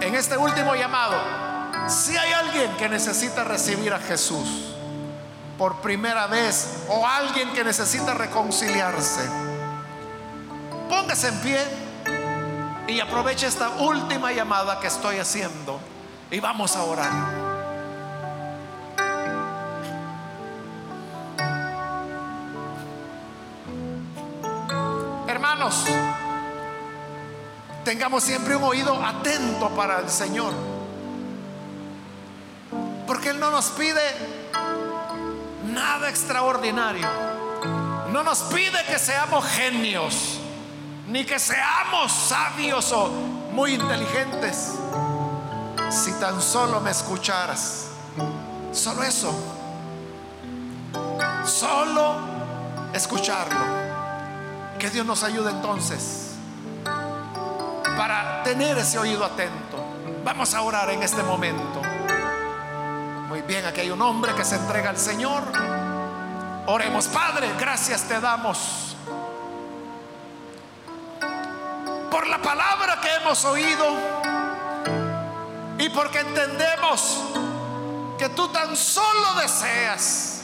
en 0.00 0.12
este 0.12 0.36
último 0.36 0.74
llamado, 0.74 1.14
si 1.86 2.16
hay 2.16 2.32
alguien 2.32 2.76
que 2.76 2.88
necesita 2.88 3.44
recibir 3.44 3.92
a 3.94 4.00
Jesús 4.00 4.74
por 5.58 5.80
primera 5.80 6.28
vez 6.28 6.84
o 6.88 7.04
alguien 7.04 7.52
que 7.52 7.64
necesita 7.64 8.14
reconciliarse, 8.14 9.28
póngase 10.88 11.28
en 11.28 11.40
pie 11.40 11.60
y 12.86 13.00
aproveche 13.00 13.48
esta 13.48 13.68
última 13.80 14.32
llamada 14.32 14.78
que 14.78 14.86
estoy 14.86 15.18
haciendo 15.18 15.80
y 16.30 16.38
vamos 16.38 16.76
a 16.76 16.84
orar. 16.84 17.10
Hermanos, 25.26 25.84
tengamos 27.84 28.22
siempre 28.22 28.54
un 28.54 28.62
oído 28.62 29.04
atento 29.04 29.68
para 29.70 29.98
el 29.98 30.08
Señor. 30.08 30.52
Porque 33.06 33.30
Él 33.30 33.40
no 33.40 33.50
nos 33.50 33.70
pide 33.70 34.02
nada 35.78 36.08
extraordinario. 36.08 37.06
No 38.10 38.22
nos 38.22 38.40
pide 38.42 38.84
que 38.86 38.98
seamos 38.98 39.44
genios, 39.46 40.40
ni 41.06 41.24
que 41.24 41.38
seamos 41.38 42.12
sabios 42.12 42.92
o 42.92 43.08
muy 43.52 43.74
inteligentes. 43.74 44.74
Si 45.90 46.12
tan 46.18 46.40
solo 46.42 46.80
me 46.80 46.90
escucharas, 46.90 47.88
solo 48.72 49.02
eso, 49.02 49.32
solo 51.44 52.16
escucharlo. 52.92 53.88
Que 54.78 54.90
Dios 54.90 55.06
nos 55.06 55.22
ayude 55.22 55.50
entonces 55.50 56.34
para 57.96 58.42
tener 58.42 58.78
ese 58.78 58.98
oído 58.98 59.24
atento. 59.24 59.84
Vamos 60.24 60.54
a 60.54 60.62
orar 60.62 60.90
en 60.90 61.02
este 61.02 61.22
momento. 61.22 61.77
Muy 63.38 63.46
bien, 63.46 63.64
aquí 63.66 63.82
hay 63.82 63.90
un 63.92 64.02
hombre 64.02 64.34
que 64.34 64.44
se 64.44 64.56
entrega 64.56 64.90
al 64.90 64.98
Señor. 64.98 65.44
Oremos, 66.66 67.06
Padre, 67.06 67.48
gracias 67.56 68.02
te 68.02 68.20
damos 68.20 68.96
por 72.10 72.26
la 72.26 72.42
palabra 72.42 72.98
que 73.00 73.08
hemos 73.14 73.44
oído 73.44 73.84
y 75.78 75.88
porque 75.90 76.18
entendemos 76.18 77.20
que 78.18 78.28
tú 78.30 78.48
tan 78.48 78.76
solo 78.76 79.34
deseas 79.40 80.42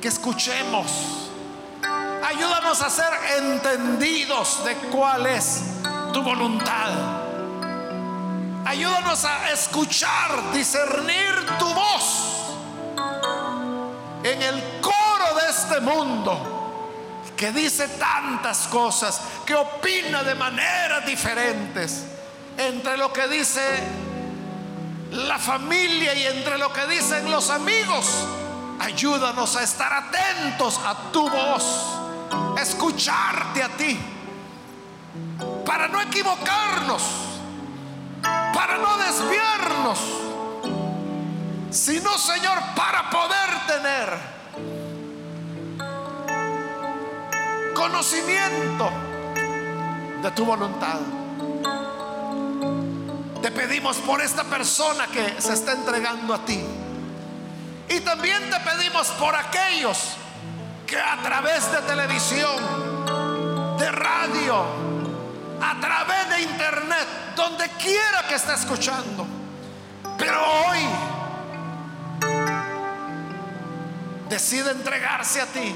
que 0.00 0.08
escuchemos. 0.08 1.30
Ayúdanos 2.26 2.82
a 2.82 2.90
ser 2.90 3.12
entendidos 3.38 4.64
de 4.64 4.74
cuál 4.90 5.26
es 5.26 5.62
tu 6.12 6.20
voluntad. 6.20 7.21
Ayúdanos 8.64 9.24
a 9.24 9.50
escuchar, 9.50 10.52
discernir 10.52 11.46
tu 11.58 11.66
voz 11.74 12.32
en 14.22 14.42
el 14.42 14.80
coro 14.80 15.34
de 15.40 15.50
este 15.50 15.80
mundo 15.80 16.62
que 17.36 17.50
dice 17.50 17.88
tantas 17.88 18.68
cosas, 18.68 19.20
que 19.44 19.54
opina 19.54 20.22
de 20.22 20.36
maneras 20.36 21.04
diferentes 21.04 22.04
entre 22.56 22.96
lo 22.96 23.12
que 23.12 23.26
dice 23.26 23.60
la 25.10 25.38
familia 25.38 26.14
y 26.14 26.24
entre 26.24 26.56
lo 26.56 26.72
que 26.72 26.86
dicen 26.86 27.28
los 27.30 27.50
amigos. 27.50 28.06
Ayúdanos 28.78 29.56
a 29.56 29.62
estar 29.64 29.92
atentos 29.92 30.78
a 30.84 31.10
tu 31.10 31.28
voz, 31.28 31.98
escucharte 32.60 33.62
a 33.62 33.68
ti, 33.70 33.98
para 35.66 35.88
no 35.88 36.00
equivocarnos, 36.00 37.02
para 38.62 38.78
no 38.78 38.96
desviarnos, 38.96 39.98
sino, 41.72 42.16
Señor, 42.16 42.58
para 42.76 43.10
poder 43.10 43.50
tener 43.66 44.08
conocimiento 47.74 48.88
de 50.22 50.30
tu 50.30 50.44
voluntad. 50.44 51.00
Te 53.42 53.50
pedimos 53.50 53.96
por 53.96 54.20
esta 54.22 54.44
persona 54.44 55.08
que 55.08 55.42
se 55.42 55.54
está 55.54 55.72
entregando 55.72 56.32
a 56.32 56.44
ti. 56.44 56.64
Y 57.88 57.98
también 58.02 58.48
te 58.48 58.60
pedimos 58.60 59.08
por 59.18 59.34
aquellos 59.34 59.98
que 60.86 61.00
a 61.00 61.20
través 61.20 61.72
de 61.72 61.78
televisión, 61.78 63.76
de 63.76 63.90
radio, 63.90 64.91
a 65.62 65.80
través 65.80 66.28
de 66.30 66.42
internet, 66.42 67.06
donde 67.36 67.68
quiera 67.70 68.26
que 68.28 68.34
esté 68.34 68.54
escuchando, 68.54 69.26
pero 70.18 70.40
hoy 70.40 70.78
decide 74.28 74.72
entregarse 74.72 75.40
a 75.40 75.46
ti. 75.46 75.74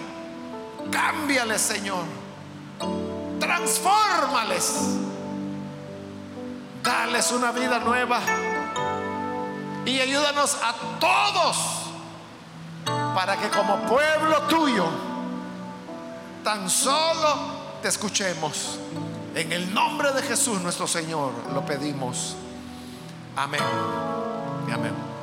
Cámbiales, 0.91 1.61
Señor. 1.61 2.05
Transfórmales. 3.39 4.75
Dales 6.83 7.31
una 7.33 7.53
vida 7.53 7.79
nueva. 7.79 8.21
Y 9.85 10.01
ayúdanos 10.01 10.59
a 10.65 10.75
todos 10.99 11.57
para 13.15 13.37
que 13.37 13.49
como 13.51 13.79
pueblo 13.87 14.43
tuyo 14.43 14.87
tan 16.43 16.69
solo 16.69 17.79
te 17.83 17.89
escuchemos. 17.89 18.79
En 19.37 19.53
el 19.53 19.75
nombre 19.75 20.13
de 20.13 20.23
Jesús 20.23 20.63
nuestro 20.63 20.87
Señor 20.87 21.31
lo 21.53 21.67
pedimos. 21.67 22.37
Amén. 23.37 23.61
Amén. 24.73 25.16